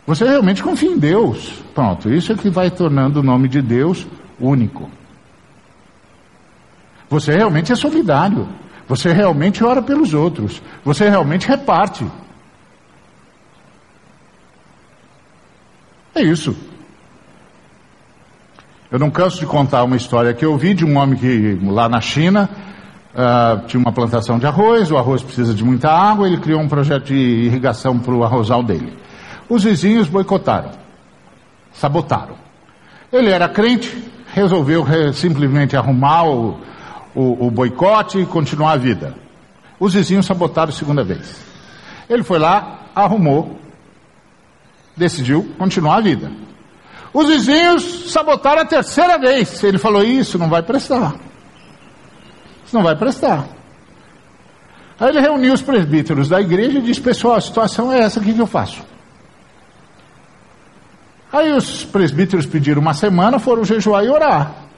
Você 0.08 0.26
realmente 0.26 0.64
confia 0.64 0.90
em 0.90 0.98
Deus. 0.98 1.62
Pronto, 1.76 2.10
isso 2.10 2.32
é 2.32 2.36
que 2.36 2.50
vai 2.50 2.72
tornando 2.72 3.20
o 3.20 3.24
nome 3.24 3.48
de 3.48 3.62
Deus 3.62 4.08
único. 4.40 4.90
Você 7.10 7.34
realmente 7.34 7.72
é 7.72 7.76
solidário. 7.76 8.48
Você 8.88 9.12
realmente 9.12 9.64
ora 9.64 9.82
pelos 9.82 10.14
outros. 10.14 10.62
Você 10.84 11.10
realmente 11.10 11.48
reparte. 11.48 12.06
É 16.16 16.22
isso. 16.22 16.56
Eu 18.92 18.98
não 18.98 19.12
canso 19.12 19.40
de 19.40 19.46
contar 19.46 19.84
uma 19.84 19.96
história 19.96 20.34
que 20.34 20.44
eu 20.44 20.58
vi 20.58 20.74
de 20.74 20.84
um 20.84 20.98
homem 20.98 21.18
que 21.18 21.60
lá 21.64 21.88
na 21.88 22.02
China, 22.02 22.50
uh, 23.14 23.66
tinha 23.68 23.80
uma 23.80 23.92
plantação 23.92 24.40
de 24.40 24.48
arroz, 24.48 24.90
o 24.90 24.98
arroz 24.98 25.22
precisa 25.22 25.54
de 25.54 25.64
muita 25.64 25.92
água, 25.92 26.28
ele 26.28 26.38
criou 26.38 26.60
um 26.60 26.68
projeto 26.68 27.06
de 27.06 27.16
irrigação 27.16 28.00
para 28.00 28.14
o 28.14 28.24
arrozal 28.24 28.64
dele. 28.64 28.98
Os 29.48 29.64
vizinhos 29.64 30.08
boicotaram, 30.08 30.72
sabotaram. 31.72 32.36
Ele 33.14 33.30
era 33.30 33.48
crente, 33.48 33.96
resolveu 34.34 34.86
simplesmente 35.14 35.78
arrumar 35.78 36.24
o, 36.24 36.60
o, 37.16 37.48
o 37.48 37.52
boicote 37.52 38.20
e 38.20 38.26
continuar 38.26 38.74
a 38.74 38.78
vida. 38.78 39.16
Os 39.80 39.94
vizinhos 39.94 40.26
sabotaram 40.26 40.70
a 40.70 40.76
segunda 40.76 41.04
vez. 41.04 41.36
Ele 42.10 42.24
foi 42.24 42.40
lá, 42.40 42.82
arrumou, 42.96 43.60
decidiu 44.96 45.54
continuar 45.58 45.98
a 45.98 46.02
vida. 46.02 46.32
Os 47.14 47.28
vizinhos 47.28 48.12
sabotaram 48.12 48.62
a 48.62 48.66
terceira 48.66 49.18
vez. 49.18 49.64
Ele 49.64 49.78
falou: 49.78 50.04
Isso 50.04 50.38
não 50.38 50.50
vai 50.50 50.62
prestar. 50.62 51.16
Isso 52.66 52.76
não 52.76 52.84
vai 52.84 52.96
prestar. 52.96 53.48
Aí 55.00 55.10
ele 55.10 55.22
reuniu 55.22 55.54
os 55.54 55.62
presbíteros 55.62 56.28
da 56.28 56.42
igreja 56.42 56.80
e 56.80 56.82
disse: 56.82 57.02
Pessoal, 57.02 57.36
a 57.36 57.42
situação 57.42 57.92
é 57.92 58.00
essa, 58.00 58.20
o 58.20 58.24
que, 58.24 58.34
que 58.34 58.42
eu 58.42 58.48
faço? 58.48 58.84
Aí 61.32 61.54
os 61.54 61.86
presbíteros 61.86 62.46
pediram 62.46 62.82
uma 62.82 62.94
semana, 62.94 63.40
foram 63.40 63.64
jejuar 63.64 64.04
e 64.04 64.10
orar. 64.10 64.69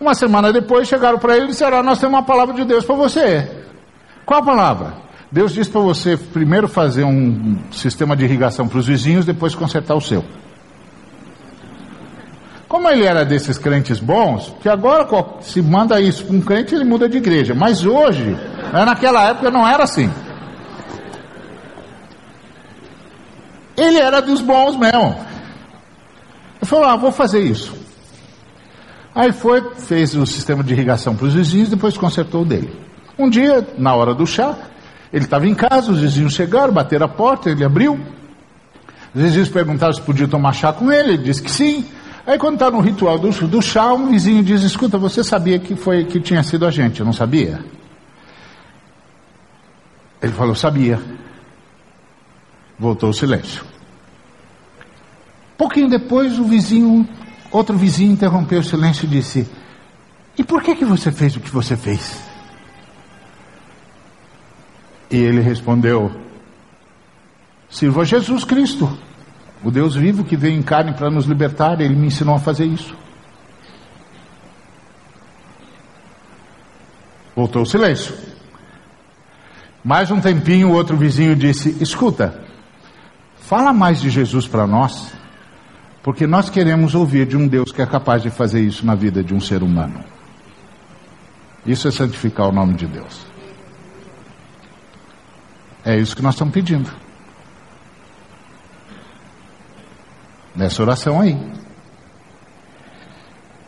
Uma 0.00 0.14
semana 0.14 0.52
depois 0.52 0.86
chegaram 0.86 1.18
para 1.18 1.36
ele 1.36 1.46
e 1.46 1.48
disseram: 1.48 1.82
Nós 1.82 1.98
temos 1.98 2.14
uma 2.14 2.22
palavra 2.22 2.54
de 2.54 2.64
Deus 2.64 2.84
para 2.84 2.94
você. 2.94 3.50
Qual 4.24 4.40
a 4.40 4.44
palavra? 4.44 4.94
Deus 5.30 5.52
disse 5.52 5.70
para 5.70 5.80
você 5.80 6.16
primeiro 6.16 6.68
fazer 6.68 7.04
um 7.04 7.58
sistema 7.72 8.16
de 8.16 8.24
irrigação 8.24 8.68
para 8.68 8.78
os 8.78 8.86
vizinhos, 8.86 9.24
depois 9.24 9.54
consertar 9.54 9.94
o 9.94 10.00
seu. 10.00 10.24
Como 12.68 12.88
ele 12.88 13.04
era 13.04 13.24
desses 13.24 13.58
crentes 13.58 14.00
bons, 14.00 14.54
que 14.60 14.68
agora 14.68 15.08
se 15.40 15.62
manda 15.62 16.00
isso 16.00 16.24
para 16.24 16.36
um 16.36 16.40
crente, 16.40 16.74
ele 16.74 16.84
muda 16.84 17.08
de 17.08 17.16
igreja. 17.16 17.54
Mas 17.54 17.84
hoje, 17.84 18.36
né, 18.72 18.84
naquela 18.84 19.28
época 19.30 19.50
não 19.50 19.66
era 19.66 19.84
assim. 19.84 20.10
Ele 23.76 23.98
era 23.98 24.20
dos 24.20 24.40
bons 24.40 24.76
mesmo. 24.76 25.16
Ele 26.56 26.64
falou: 26.66 26.86
ah, 26.86 26.96
vou 26.96 27.12
fazer 27.12 27.40
isso. 27.40 27.85
Aí 29.16 29.32
foi, 29.32 29.62
fez 29.76 30.14
o 30.14 30.26
sistema 30.26 30.62
de 30.62 30.74
irrigação 30.74 31.16
para 31.16 31.26
os 31.26 31.32
vizinhos, 31.32 31.70
depois 31.70 31.96
consertou 31.96 32.42
o 32.42 32.44
dele. 32.44 32.70
Um 33.18 33.30
dia, 33.30 33.66
na 33.78 33.94
hora 33.94 34.14
do 34.14 34.26
chá, 34.26 34.54
ele 35.10 35.24
estava 35.24 35.48
em 35.48 35.54
casa, 35.54 35.90
os 35.90 36.02
vizinhos 36.02 36.34
chegaram, 36.34 36.70
bateram 36.70 37.06
a 37.06 37.08
porta, 37.08 37.48
ele 37.48 37.64
abriu. 37.64 37.98
Os 39.14 39.22
vizinhos 39.22 39.48
perguntaram 39.48 39.94
se 39.94 40.02
podia 40.02 40.28
tomar 40.28 40.52
chá 40.52 40.70
com 40.70 40.92
ele, 40.92 41.14
ele 41.14 41.22
disse 41.22 41.42
que 41.42 41.50
sim. 41.50 41.86
Aí 42.26 42.36
quando 42.36 42.56
está 42.56 42.70
no 42.70 42.78
ritual 42.78 43.18
do, 43.18 43.30
do 43.48 43.62
chá, 43.62 43.90
um 43.94 44.10
vizinho 44.10 44.42
diz, 44.42 44.60
escuta, 44.62 44.98
você 44.98 45.24
sabia 45.24 45.58
que 45.58 45.74
foi 45.74 46.04
que 46.04 46.20
tinha 46.20 46.42
sido 46.42 46.66
a 46.66 46.70
gente, 46.70 47.02
não 47.02 47.14
sabia? 47.14 47.64
Ele 50.20 50.32
falou, 50.32 50.54
sabia. 50.54 51.00
Voltou 52.78 53.08
o 53.08 53.14
silêncio. 53.14 53.64
Pouquinho 55.56 55.88
depois, 55.88 56.38
o 56.38 56.44
vizinho, 56.44 57.08
outro 57.50 57.76
vizinho 57.76 58.12
interrompeu 58.12 58.60
o 58.60 58.64
silêncio 58.64 59.04
e 59.04 59.08
disse: 59.08 59.48
E 60.36 60.44
por 60.44 60.62
que 60.62 60.74
que 60.74 60.84
você 60.84 61.10
fez 61.10 61.36
o 61.36 61.40
que 61.40 61.50
você 61.50 61.76
fez? 61.76 62.22
E 65.10 65.16
ele 65.16 65.40
respondeu: 65.40 66.10
Sirvo 67.68 68.00
a 68.00 68.04
Jesus 68.04 68.44
Cristo, 68.44 68.98
o 69.64 69.70
Deus 69.70 69.94
vivo 69.94 70.24
que 70.24 70.36
veio 70.36 70.58
em 70.58 70.62
carne 70.62 70.92
para 70.92 71.10
nos 71.10 71.26
libertar, 71.26 71.80
ele 71.80 71.94
me 71.94 72.08
ensinou 72.08 72.34
a 72.34 72.40
fazer 72.40 72.66
isso. 72.66 72.94
Voltou 77.34 77.62
o 77.62 77.66
silêncio. 77.66 78.14
Mais 79.84 80.10
um 80.10 80.20
tempinho, 80.20 80.70
o 80.70 80.72
outro 80.72 80.96
vizinho 80.96 81.36
disse: 81.36 81.76
Escuta, 81.80 82.46
Fala 83.46 83.72
mais 83.72 84.00
de 84.00 84.10
Jesus 84.10 84.48
para 84.48 84.66
nós, 84.66 85.12
porque 86.06 86.24
nós 86.24 86.48
queremos 86.48 86.94
ouvir 86.94 87.26
de 87.26 87.36
um 87.36 87.48
Deus 87.48 87.72
que 87.72 87.82
é 87.82 87.86
capaz 87.86 88.22
de 88.22 88.30
fazer 88.30 88.60
isso 88.60 88.86
na 88.86 88.94
vida 88.94 89.24
de 89.24 89.34
um 89.34 89.40
ser 89.40 89.60
humano. 89.60 90.04
Isso 91.66 91.88
é 91.88 91.90
santificar 91.90 92.48
o 92.48 92.52
nome 92.52 92.74
de 92.74 92.86
Deus. 92.86 93.26
É 95.84 95.98
isso 95.98 96.14
que 96.14 96.22
nós 96.22 96.34
estamos 96.34 96.54
pedindo. 96.54 96.88
Nessa 100.54 100.80
oração 100.80 101.20
aí. 101.20 101.36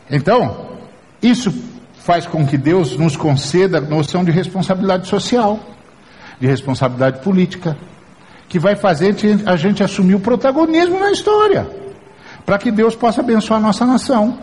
Então, 0.09 0.77
isso 1.21 1.51
faz 1.95 2.25
com 2.25 2.47
que 2.47 2.57
Deus 2.57 2.95
nos 2.95 3.17
conceda 3.17 3.79
a 3.79 3.81
noção 3.81 4.23
de 4.23 4.31
responsabilidade 4.31 5.09
social, 5.09 5.59
de 6.39 6.47
responsabilidade 6.47 7.19
política, 7.21 7.77
que 8.47 8.57
vai 8.57 8.77
fazer 8.77 9.13
a 9.45 9.57
gente 9.57 9.83
assumir 9.83 10.15
o 10.15 10.21
protagonismo 10.21 10.97
na 11.01 11.11
história, 11.11 11.78
para 12.49 12.57
que 12.57 12.71
Deus 12.71 12.95
possa 12.95 13.21
abençoar 13.21 13.59
a 13.59 13.61
nossa 13.61 13.85
nação, 13.85 14.39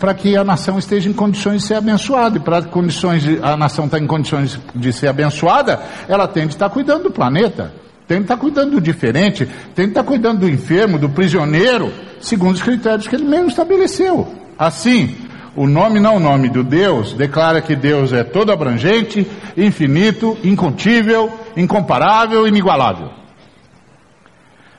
para 0.00 0.14
que 0.14 0.38
a 0.38 0.42
nação 0.42 0.78
esteja 0.78 1.06
em 1.06 1.12
condições 1.12 1.60
de 1.60 1.68
ser 1.68 1.74
abençoada, 1.74 2.38
e 2.38 2.40
para 2.40 2.62
condições 2.62 3.22
de, 3.22 3.38
a 3.42 3.58
nação 3.58 3.84
estar 3.84 3.98
tá 3.98 4.02
em 4.02 4.06
condições 4.06 4.58
de 4.74 4.90
ser 4.90 5.08
abençoada, 5.08 5.82
ela 6.08 6.26
tem 6.26 6.46
de 6.46 6.54
estar 6.54 6.70
cuidando 6.70 7.02
do 7.02 7.10
planeta, 7.10 7.74
tem 8.08 8.20
de 8.20 8.24
estar 8.24 8.38
cuidando 8.38 8.70
do 8.70 8.80
diferente, 8.80 9.46
tem 9.74 9.84
de 9.84 9.90
estar 9.90 10.02
cuidando 10.02 10.40
do 10.40 10.48
enfermo, 10.48 10.98
do 10.98 11.10
prisioneiro, 11.10 11.92
segundo 12.22 12.54
os 12.54 12.62
critérios 12.62 13.06
que 13.06 13.14
ele 13.14 13.24
mesmo 13.24 13.48
estabeleceu. 13.48 14.26
Assim, 14.58 15.14
o 15.54 15.66
nome 15.66 16.00
não 16.00 16.18
nome 16.18 16.48
do 16.48 16.64
Deus 16.64 17.12
declara 17.12 17.60
que 17.60 17.76
Deus 17.76 18.14
é 18.14 18.24
todo 18.24 18.50
abrangente, 18.50 19.30
infinito, 19.58 20.38
incontível, 20.42 21.30
incomparável, 21.54 22.48
inigualável. 22.48 23.23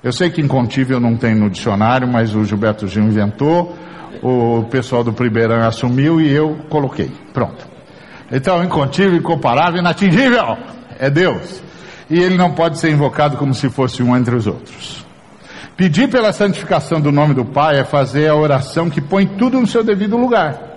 Eu 0.05 0.13
sei 0.13 0.29
que 0.29 0.39
incontível 0.39 0.99
não 0.99 1.17
tem 1.17 1.33
no 1.33 1.49
dicionário, 1.49 2.07
mas 2.07 2.35
o 2.35 2.45
Gilberto 2.45 2.87
Gil 2.87 3.05
inventou, 3.05 3.75
o 4.21 4.61
pessoal 4.69 5.03
do 5.03 5.11
Primeirão 5.11 5.67
assumiu 5.67 6.21
e 6.21 6.31
eu 6.31 6.59
coloquei. 6.69 7.11
Pronto. 7.33 7.67
Então, 8.31 8.63
incontível, 8.63 9.15
incomparável, 9.15 9.79
inatingível 9.79 10.59
é 10.99 11.09
Deus. 11.09 11.59
E 12.07 12.19
ele 12.19 12.37
não 12.37 12.51
pode 12.51 12.77
ser 12.77 12.91
invocado 12.91 13.35
como 13.35 13.55
se 13.55 13.67
fosse 13.67 14.03
um 14.03 14.15
entre 14.15 14.35
os 14.35 14.45
outros. 14.45 15.03
Pedir 15.75 16.07
pela 16.07 16.31
santificação 16.31 17.01
do 17.01 17.11
nome 17.11 17.33
do 17.33 17.43
Pai 17.43 17.79
é 17.79 17.83
fazer 17.83 18.27
a 18.27 18.35
oração 18.35 18.91
que 18.91 19.01
põe 19.01 19.25
tudo 19.25 19.59
no 19.59 19.65
seu 19.65 19.83
devido 19.83 20.15
lugar. 20.17 20.74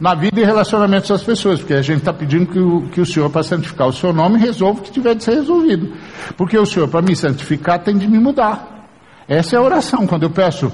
Na 0.00 0.14
vida 0.14 0.40
e 0.40 0.44
relacionamentos 0.44 1.08
das 1.08 1.22
pessoas, 1.22 1.60
porque 1.60 1.74
a 1.74 1.82
gente 1.82 1.98
está 1.98 2.12
pedindo 2.12 2.46
que 2.46 2.58
o, 2.58 2.82
que 2.88 3.00
o 3.00 3.06
Senhor, 3.06 3.30
para 3.30 3.42
santificar 3.42 3.86
o 3.86 3.92
seu 3.92 4.12
nome, 4.12 4.38
resolva 4.38 4.80
o 4.80 4.82
que 4.82 4.90
tiver 4.90 5.14
de 5.14 5.22
ser 5.22 5.34
resolvido. 5.34 5.92
Porque 6.36 6.58
o 6.58 6.66
Senhor, 6.66 6.88
para 6.88 7.02
me 7.02 7.14
santificar, 7.14 7.78
tem 7.78 7.96
de 7.96 8.08
me 8.08 8.18
mudar. 8.18 8.88
Essa 9.28 9.56
é 9.56 9.58
a 9.58 9.62
oração. 9.62 10.06
Quando 10.06 10.24
eu 10.24 10.30
peço, 10.30 10.72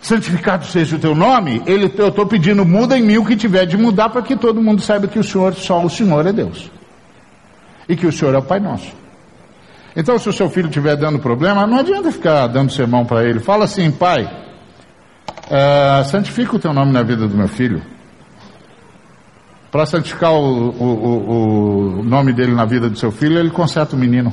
santificado 0.00 0.66
seja 0.66 0.96
o 0.96 0.98
teu 0.98 1.14
nome, 1.14 1.62
ele, 1.66 1.92
eu 1.96 2.08
estou 2.08 2.26
pedindo, 2.26 2.64
muda 2.64 2.98
em 2.98 3.02
mim 3.02 3.16
o 3.16 3.24
que 3.24 3.36
tiver 3.36 3.64
de 3.64 3.76
mudar, 3.76 4.10
para 4.10 4.22
que 4.22 4.36
todo 4.36 4.62
mundo 4.62 4.82
saiba 4.82 5.06
que 5.06 5.18
o 5.18 5.24
Senhor, 5.24 5.54
só 5.54 5.82
o 5.82 5.88
Senhor 5.88 6.26
é 6.26 6.32
Deus. 6.32 6.70
E 7.88 7.96
que 7.96 8.06
o 8.06 8.12
Senhor 8.12 8.34
é 8.34 8.38
o 8.38 8.42
Pai 8.42 8.60
nosso. 8.60 8.92
Então, 9.96 10.16
se 10.18 10.28
o 10.28 10.32
seu 10.32 10.48
filho 10.48 10.68
estiver 10.68 10.96
dando 10.96 11.18
problema, 11.18 11.66
não 11.66 11.78
adianta 11.78 12.12
ficar 12.12 12.46
dando 12.46 12.70
sermão 12.70 13.04
para 13.04 13.24
ele. 13.24 13.40
Fala 13.40 13.64
assim, 13.64 13.90
pai, 13.90 14.24
uh, 15.46 16.04
santifica 16.04 16.54
o 16.54 16.58
teu 16.58 16.72
nome 16.72 16.92
na 16.92 17.02
vida 17.02 17.26
do 17.26 17.36
meu 17.36 17.48
filho. 17.48 17.82
Para 19.70 19.84
santificar 19.84 20.32
o, 20.32 20.70
o, 20.70 21.98
o, 21.98 22.02
nome 22.02 22.32
dele 22.32 22.54
na 22.54 22.64
vida 22.64 22.88
do 22.88 22.98
seu 22.98 23.12
filho, 23.12 23.38
ele 23.38 23.50
conserta 23.50 23.94
o 23.94 23.98
menino. 23.98 24.32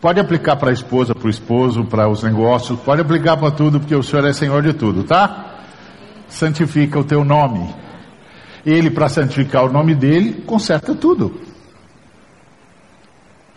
Pode 0.00 0.20
aplicar 0.20 0.56
para 0.56 0.70
a 0.70 0.72
esposa, 0.72 1.14
para 1.14 1.26
o 1.26 1.30
esposo, 1.30 1.84
para 1.84 2.08
os 2.08 2.22
negócios, 2.22 2.78
pode 2.80 3.00
aplicar 3.00 3.36
para 3.38 3.50
tudo, 3.50 3.80
porque 3.80 3.96
o 3.96 4.02
Senhor 4.02 4.24
é 4.26 4.32
Senhor 4.32 4.62
de 4.62 4.72
tudo, 4.72 5.02
tá? 5.02 5.62
Santifica 6.28 6.98
o 6.98 7.04
teu 7.04 7.24
nome. 7.24 7.74
Ele, 8.64 8.90
para 8.90 9.08
santificar 9.08 9.64
o 9.64 9.72
nome 9.72 9.94
dele, 9.94 10.42
conserta 10.46 10.94
tudo. 10.94 11.40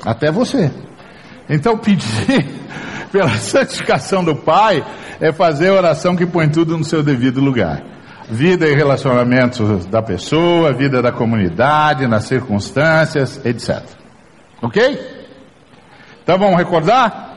Até 0.03 0.31
você. 0.31 0.71
Então 1.47 1.77
pedir 1.79 2.49
pela 3.11 3.29
santificação 3.37 4.23
do 4.23 4.35
Pai 4.35 4.83
é 5.19 5.31
fazer 5.31 5.69
a 5.69 5.73
oração 5.73 6.15
que 6.15 6.25
põe 6.25 6.49
tudo 6.49 6.77
no 6.77 6.83
seu 6.83 7.03
devido 7.03 7.41
lugar. 7.41 7.96
Vida 8.29 8.67
e 8.67 8.75
relacionamentos 8.75 9.85
da 9.85 10.01
pessoa, 10.01 10.73
vida 10.73 11.01
da 11.01 11.11
comunidade, 11.11 12.07
nas 12.07 12.25
circunstâncias, 12.25 13.39
etc. 13.45 13.83
Ok? 14.61 14.99
Então 16.23 16.37
vamos 16.37 16.57
recordar? 16.57 17.27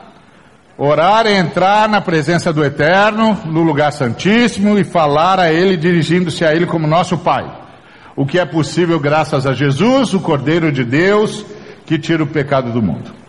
Orar 0.77 1.27
é 1.27 1.37
entrar 1.37 1.87
na 1.87 2.01
presença 2.01 2.51
do 2.51 2.63
Eterno, 2.63 3.37
no 3.45 3.61
lugar 3.61 3.93
santíssimo 3.93 4.77
e 4.77 4.83
falar 4.83 5.39
a 5.39 5.53
Ele, 5.53 5.77
dirigindo-se 5.77 6.43
a 6.43 6.53
Ele 6.53 6.65
como 6.65 6.87
nosso 6.87 7.17
Pai. 7.17 7.49
O 8.15 8.25
que 8.25 8.37
é 8.37 8.45
possível 8.45 8.99
graças 8.99 9.45
a 9.45 9.53
Jesus, 9.53 10.13
o 10.13 10.19
Cordeiro 10.19 10.71
de 10.71 10.83
Deus, 10.83 11.45
que 11.85 11.97
tira 11.97 12.23
o 12.23 12.27
pecado 12.27 12.71
do 12.71 12.81
mundo. 12.81 13.20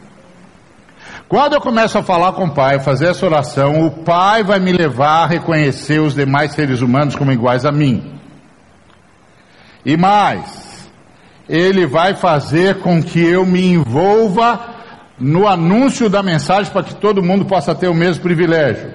Quando 1.33 1.55
eu 1.55 1.63
começo 1.63 1.97
a 1.97 2.03
falar 2.03 2.35
com 2.35 2.45
o 2.45 2.51
Pai, 2.51 2.79
fazer 2.79 3.07
essa 3.07 3.25
oração, 3.25 3.87
o 3.87 3.91
Pai 3.91 4.45
vai 4.45 4.61
me 4.61 4.71
levar 4.71 5.23
a 5.23 5.27
reconhecer 5.27 5.99
os 5.99 6.15
demais 6.15 6.53
seres 6.53 6.83
humanos 6.83 7.17
como 7.17 7.33
iguais 7.33 7.65
a 7.65 7.73
mim. 7.73 8.21
E 9.83 9.97
mais, 9.97 10.91
ele 11.49 11.87
vai 11.87 12.15
fazer 12.15 12.81
com 12.81 13.03
que 13.03 13.19
eu 13.19 13.47
me 13.47 13.65
envolva 13.65 14.61
no 15.19 15.49
anúncio 15.49 16.11
da 16.11 16.23
mensagem 16.23 16.71
para 16.71 16.83
que 16.83 16.97
todo 16.97 17.23
mundo 17.23 17.47
possa 17.47 17.75
ter 17.75 17.89
o 17.89 17.95
mesmo 17.95 18.23
privilégio. 18.23 18.93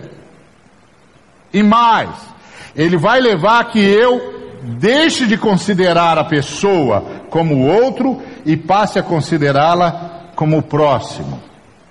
E 1.52 1.64
mais, 1.64 2.12
ele 2.76 2.98
vai 2.98 3.20
levar 3.20 3.64
que 3.64 3.80
eu 3.80 4.60
deixe 4.78 5.26
de 5.26 5.40
considerar 5.40 6.20
a 6.20 6.24
pessoa 6.24 7.04
como 7.32 7.56
o 7.56 7.66
outro 7.66 8.22
e 8.46 8.56
passe 8.56 9.00
a 9.00 9.04
considerá-la 9.04 10.30
como 10.36 10.60
o 10.60 10.62
próximo. 10.62 11.37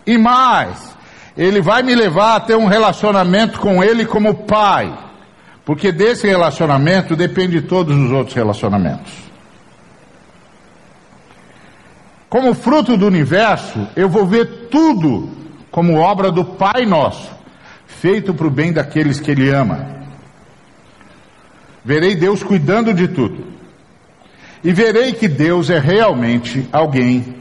E 0.07 0.17
mais, 0.17 0.97
ele 1.37 1.61
vai 1.61 1.83
me 1.83 1.95
levar 1.95 2.37
a 2.37 2.41
ter 2.41 2.57
um 2.57 2.67
relacionamento 2.67 3.59
com 3.59 3.83
ele 3.83 4.07
como 4.07 4.45
pai, 4.45 4.97
porque 5.65 5.91
desse 5.91 6.27
relacionamento 6.27 7.17
depende 7.17 7.61
de 7.61 7.67
todos 7.67 7.97
os 7.97 8.11
outros 8.13 8.35
relacionamentos. 8.35 9.13
Como 12.29 12.55
fruto 12.55 12.97
do 12.97 13.07
universo, 13.07 13.87
eu 13.97 14.09
vou 14.09 14.27
ver 14.27 14.69
tudo 14.71 15.31
como 15.71 15.99
obra 15.99 16.31
do 16.31 16.45
Pai 16.45 16.85
Nosso, 16.85 17.31
feito 17.87 18.35
para 18.35 18.47
o 18.47 18.51
bem 18.51 18.73
daqueles 18.73 19.21
que 19.21 19.31
Ele 19.31 19.51
ama. 19.51 19.87
Verei 21.85 22.17
Deus 22.17 22.43
cuidando 22.43 22.93
de 22.93 23.09
tudo. 23.09 23.47
E 24.65 24.73
verei 24.73 25.13
que 25.13 25.29
Deus 25.29 25.71
é 25.71 25.79
realmente 25.79 26.69
alguém 26.73 27.35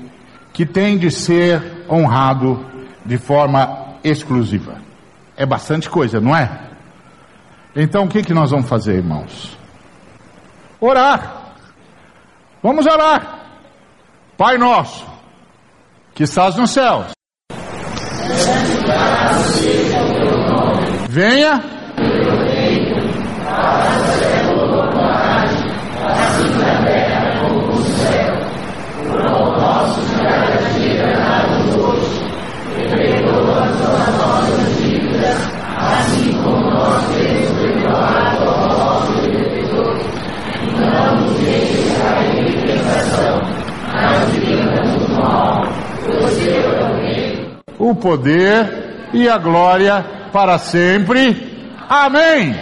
que 0.53 0.66
tem 0.66 0.97
de 0.97 1.09
ser 1.09 1.74
honrado 1.90 2.66
de 3.06 3.18
forma 3.18 3.96
exclusiva. 4.04 4.78
É 5.38 5.46
bastante 5.46 5.90
coisa, 5.90 6.20
não 6.20 6.36
é? 6.36 6.70
Então 7.76 8.06
o 8.06 8.08
que, 8.08 8.24
que 8.24 8.34
nós 8.34 8.52
vamos 8.52 8.70
fazer, 8.70 8.96
irmãos? 8.96 9.58
Orar. 10.80 11.54
Vamos 12.64 12.86
orar. 12.86 13.46
Pai 14.38 14.58
nosso, 14.58 15.06
que 16.14 16.24
estás 16.24 16.56
nos 16.56 16.72
céus. 16.72 17.12
Venha. 21.10 21.76
O 47.90 47.96
poder 47.96 49.10
e 49.14 49.30
a 49.30 49.38
glória 49.38 50.04
para 50.32 50.58
sempre. 50.58 51.56
Amém. 51.88 52.56